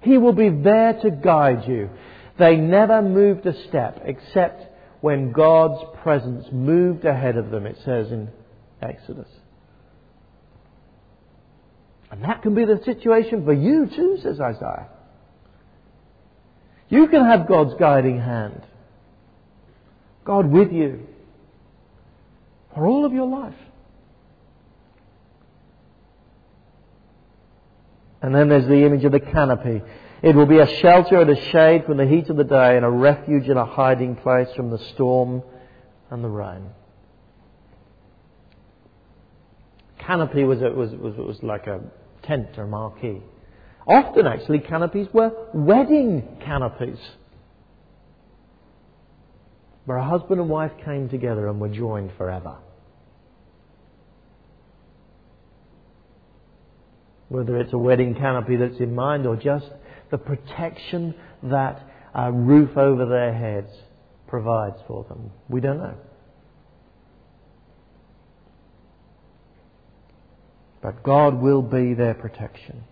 He 0.02 0.18
will 0.18 0.34
be 0.34 0.50
there 0.50 0.92
to 1.02 1.10
guide 1.10 1.64
you. 1.66 1.90
They 2.38 2.54
never 2.54 3.02
moved 3.02 3.44
a 3.46 3.66
step 3.66 4.02
except 4.04 4.66
when 5.00 5.32
God's 5.32 5.82
presence 6.04 6.46
moved 6.52 7.04
ahead 7.04 7.36
of 7.36 7.50
them, 7.50 7.66
it 7.66 7.76
says 7.84 8.12
in 8.12 8.28
Exodus. 8.80 9.28
And 12.10 12.24
that 12.24 12.42
can 12.42 12.54
be 12.54 12.64
the 12.64 12.80
situation 12.84 13.44
for 13.44 13.52
you 13.52 13.86
too, 13.86 14.18
says 14.22 14.40
Isaiah. 14.40 14.88
You 16.88 17.06
can 17.08 17.24
have 17.24 17.46
God's 17.46 17.74
guiding 17.78 18.18
hand. 18.18 18.62
God 20.24 20.50
with 20.50 20.72
you 20.72 21.06
for 22.74 22.86
all 22.86 23.04
of 23.04 23.12
your 23.12 23.26
life. 23.26 23.54
And 28.20 28.34
then 28.34 28.48
there's 28.48 28.66
the 28.66 28.84
image 28.84 29.04
of 29.04 29.12
the 29.12 29.20
canopy. 29.20 29.82
It 30.22 30.34
will 30.34 30.46
be 30.46 30.58
a 30.58 30.66
shelter 30.80 31.20
and 31.20 31.30
a 31.30 31.50
shade 31.50 31.84
from 31.84 31.98
the 31.98 32.06
heat 32.06 32.28
of 32.28 32.36
the 32.36 32.44
day 32.44 32.76
and 32.76 32.84
a 32.84 32.90
refuge 32.90 33.48
and 33.48 33.58
a 33.58 33.64
hiding 33.64 34.16
place 34.16 34.48
from 34.56 34.70
the 34.70 34.78
storm 34.94 35.42
and 36.10 36.24
the 36.24 36.28
rain. 36.28 36.64
Canopy 39.98 40.44
was, 40.44 40.58
was, 40.60 40.90
was, 40.90 41.16
was 41.16 41.42
like 41.42 41.66
a 41.66 41.80
tent 42.28 42.50
or 42.56 42.66
marquee. 42.66 43.22
Often, 43.86 44.26
actually, 44.26 44.60
canopies 44.60 45.08
were 45.12 45.32
wedding 45.54 46.38
canopies. 46.44 46.98
Where 49.86 49.96
a 49.96 50.04
husband 50.04 50.38
and 50.38 50.50
wife 50.50 50.72
came 50.84 51.08
together 51.08 51.48
and 51.48 51.58
were 51.58 51.70
joined 51.70 52.12
forever. 52.18 52.58
Whether 57.30 57.56
it's 57.58 57.72
a 57.72 57.78
wedding 57.78 58.14
canopy 58.14 58.56
that's 58.56 58.78
in 58.78 58.94
mind 58.94 59.26
or 59.26 59.36
just 59.36 59.66
the 60.10 60.18
protection 60.18 61.14
that 61.42 61.82
a 62.14 62.30
roof 62.30 62.76
over 62.76 63.06
their 63.06 63.34
heads 63.34 63.70
provides 64.26 64.76
for 64.86 65.04
them. 65.04 65.30
We 65.48 65.60
don't 65.60 65.78
know. 65.78 65.96
But 70.88 71.02
God 71.02 71.42
will 71.42 71.60
be 71.60 71.92
their 71.92 72.14
protection. 72.14 72.82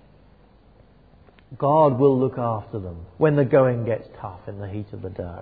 God 1.56 1.98
will 1.98 2.20
look 2.20 2.36
after 2.36 2.78
them 2.78 3.06
when 3.16 3.36
the 3.36 3.44
going 3.46 3.86
gets 3.86 4.06
tough 4.20 4.40
in 4.46 4.58
the 4.58 4.68
heat 4.68 4.88
of 4.92 5.00
the 5.00 5.08
day. 5.08 5.40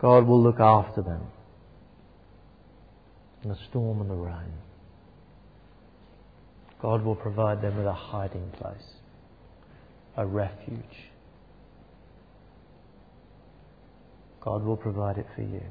God 0.00 0.28
will 0.28 0.40
look 0.40 0.60
after 0.60 1.02
them 1.02 1.22
in 3.42 3.48
the 3.48 3.58
storm 3.68 4.00
and 4.00 4.08
the 4.08 4.14
rain. 4.14 4.52
God 6.80 7.04
will 7.04 7.16
provide 7.16 7.62
them 7.62 7.76
with 7.78 7.86
a 7.86 7.92
hiding 7.92 8.48
place, 8.60 8.92
a 10.16 10.24
refuge. 10.24 11.10
God 14.40 14.62
will 14.62 14.76
provide 14.76 15.18
it 15.18 15.26
for 15.34 15.42
you. 15.42 15.62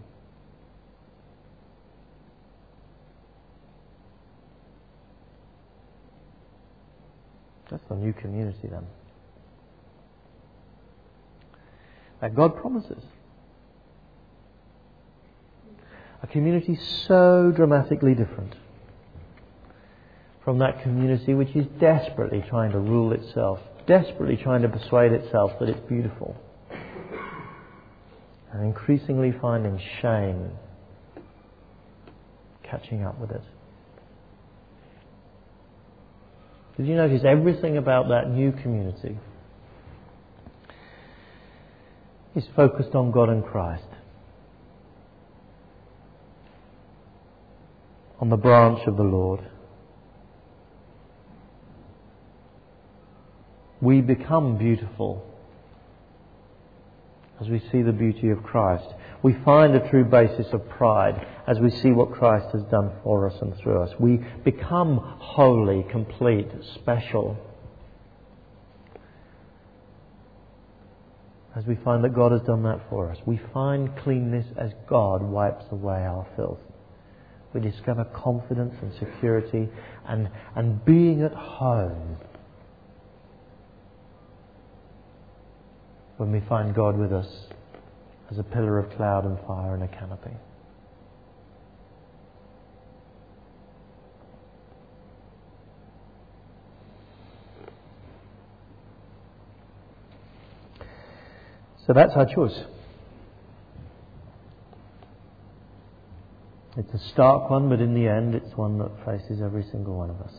That's 7.71 7.83
the 7.87 7.95
new 7.95 8.11
community 8.11 8.67
then. 8.69 8.85
That 12.19 12.35
God 12.35 12.57
promises. 12.57 13.03
A 16.21 16.27
community 16.27 16.77
so 17.07 17.51
dramatically 17.55 18.13
different 18.13 18.55
from 20.43 20.59
that 20.59 20.83
community 20.83 21.33
which 21.33 21.55
is 21.55 21.65
desperately 21.79 22.43
trying 22.49 22.71
to 22.71 22.79
rule 22.79 23.13
itself, 23.13 23.59
desperately 23.87 24.37
trying 24.37 24.61
to 24.61 24.69
persuade 24.69 25.13
itself 25.13 25.51
that 25.59 25.69
it's 25.69 25.79
beautiful, 25.87 26.35
and 28.51 28.63
increasingly 28.63 29.31
finding 29.41 29.79
shame 30.01 30.51
catching 32.63 33.03
up 33.03 33.19
with 33.19 33.31
it. 33.31 33.41
Did 36.81 36.87
you 36.89 36.95
notice 36.95 37.21
everything 37.23 37.77
about 37.77 38.07
that 38.07 38.31
new 38.31 38.51
community 38.51 39.15
is 42.35 42.43
focused 42.55 42.95
on 42.95 43.11
God 43.11 43.29
and 43.29 43.45
Christ? 43.45 43.85
On 48.19 48.31
the 48.31 48.35
branch 48.35 48.79
of 48.87 48.97
the 48.97 49.03
Lord. 49.03 49.41
We 53.79 54.01
become 54.01 54.57
beautiful 54.57 55.23
as 57.41 57.49
we 57.49 57.59
see 57.71 57.81
the 57.81 57.91
beauty 57.91 58.29
of 58.29 58.43
Christ. 58.43 58.85
We 59.23 59.35
find 59.43 59.75
a 59.75 59.89
true 59.89 60.05
basis 60.05 60.47
of 60.53 60.67
pride 60.69 61.25
as 61.47 61.59
we 61.59 61.71
see 61.71 61.91
what 61.91 62.11
Christ 62.11 62.47
has 62.53 62.63
done 62.63 62.91
for 63.03 63.29
us 63.29 63.35
and 63.41 63.55
through 63.57 63.81
us. 63.81 63.91
We 63.99 64.17
become 64.45 64.99
holy, 65.19 65.83
complete, 65.89 66.47
special. 66.75 67.37
As 71.55 71.65
we 71.65 71.75
find 71.83 72.03
that 72.03 72.13
God 72.13 72.31
has 72.31 72.41
done 72.41 72.63
that 72.63 72.79
for 72.89 73.11
us, 73.11 73.17
we 73.25 73.39
find 73.53 73.95
cleanness 73.97 74.45
as 74.57 74.71
God 74.87 75.21
wipes 75.21 75.65
away 75.71 76.05
our 76.05 76.25
filth. 76.35 76.59
We 77.53 77.59
discover 77.59 78.05
confidence 78.05 78.75
and 78.81 78.93
security 78.93 79.67
and, 80.07 80.29
and 80.55 80.83
being 80.85 81.23
at 81.23 81.33
home 81.33 82.17
when 86.21 86.31
we 86.31 86.39
find 86.47 86.75
God 86.75 86.99
with 86.99 87.11
us 87.11 87.25
as 88.29 88.37
a 88.37 88.43
pillar 88.43 88.77
of 88.77 88.95
cloud 88.95 89.25
and 89.25 89.39
fire 89.47 89.73
and 89.73 89.81
a 89.81 89.87
canopy. 89.87 90.29
So 101.87 101.93
that's 101.93 102.13
our 102.15 102.27
choice. 102.27 102.65
It's 106.77 106.93
a 106.93 106.99
stark 107.13 107.49
one, 107.49 107.67
but 107.67 107.79
in 107.79 107.95
the 107.95 108.07
end, 108.07 108.35
it's 108.35 108.55
one 108.55 108.77
that 108.77 108.91
faces 109.07 109.41
every 109.41 109.63
single 109.71 109.97
one 109.97 110.11
of 110.11 110.21
us. 110.21 110.33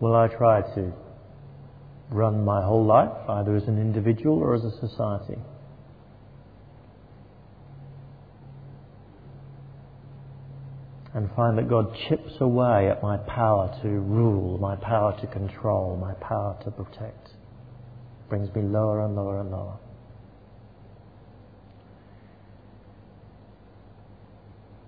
Will 0.00 0.14
I 0.14 0.28
try 0.28 0.62
to 0.74 0.92
run 2.10 2.44
my 2.44 2.62
whole 2.62 2.84
life, 2.84 3.12
either 3.28 3.56
as 3.56 3.64
an 3.64 3.78
individual 3.78 4.38
or 4.38 4.54
as 4.54 4.64
a 4.64 4.70
society? 4.80 5.38
and 11.16 11.30
find 11.34 11.56
that 11.56 11.66
God 11.66 11.96
chips 12.10 12.34
away 12.40 12.90
at 12.90 13.02
my 13.02 13.16
power 13.16 13.74
to 13.80 13.88
rule, 13.88 14.58
my 14.58 14.76
power 14.76 15.18
to 15.18 15.26
control, 15.28 15.96
my 15.96 16.12
power 16.20 16.58
to 16.62 16.70
protect. 16.70 17.30
Brings 18.28 18.54
me 18.54 18.60
lower 18.60 19.02
and 19.02 19.16
lower 19.16 19.40
and 19.40 19.50
lower. 19.50 19.78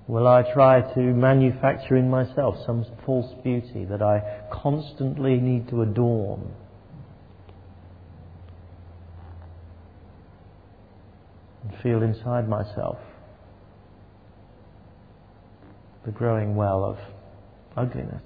Will 0.08 0.26
I 0.26 0.42
try 0.54 0.80
to 0.94 1.00
manufacture 1.00 1.94
in 1.94 2.08
myself 2.08 2.56
some 2.64 2.86
false 3.04 3.30
beauty 3.44 3.84
that 3.84 4.00
I 4.00 4.22
constantly 4.50 5.36
need 5.36 5.68
to 5.68 5.82
adorn? 5.82 6.50
And 11.62 11.78
feel 11.82 12.02
inside 12.02 12.48
myself 12.48 12.96
the 16.06 16.10
growing 16.10 16.56
well 16.56 16.86
of 16.86 16.96
ugliness. 17.76 18.22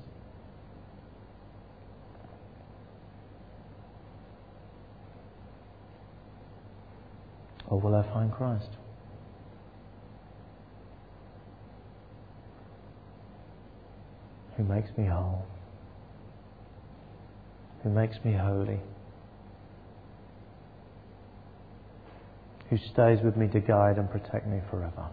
Or 7.66 7.80
will 7.80 7.96
I 7.96 8.04
find 8.12 8.30
Christ? 8.30 8.68
Who 14.56 14.64
makes 14.64 14.90
me 14.96 15.06
whole, 15.06 15.46
who 17.82 17.90
makes 17.90 18.16
me 18.24 18.32
holy, 18.34 18.80
who 22.68 22.76
stays 22.76 23.20
with 23.24 23.36
me 23.36 23.48
to 23.48 23.60
guide 23.60 23.98
and 23.98 24.10
protect 24.10 24.46
me 24.46 24.60
forever. 24.70 25.08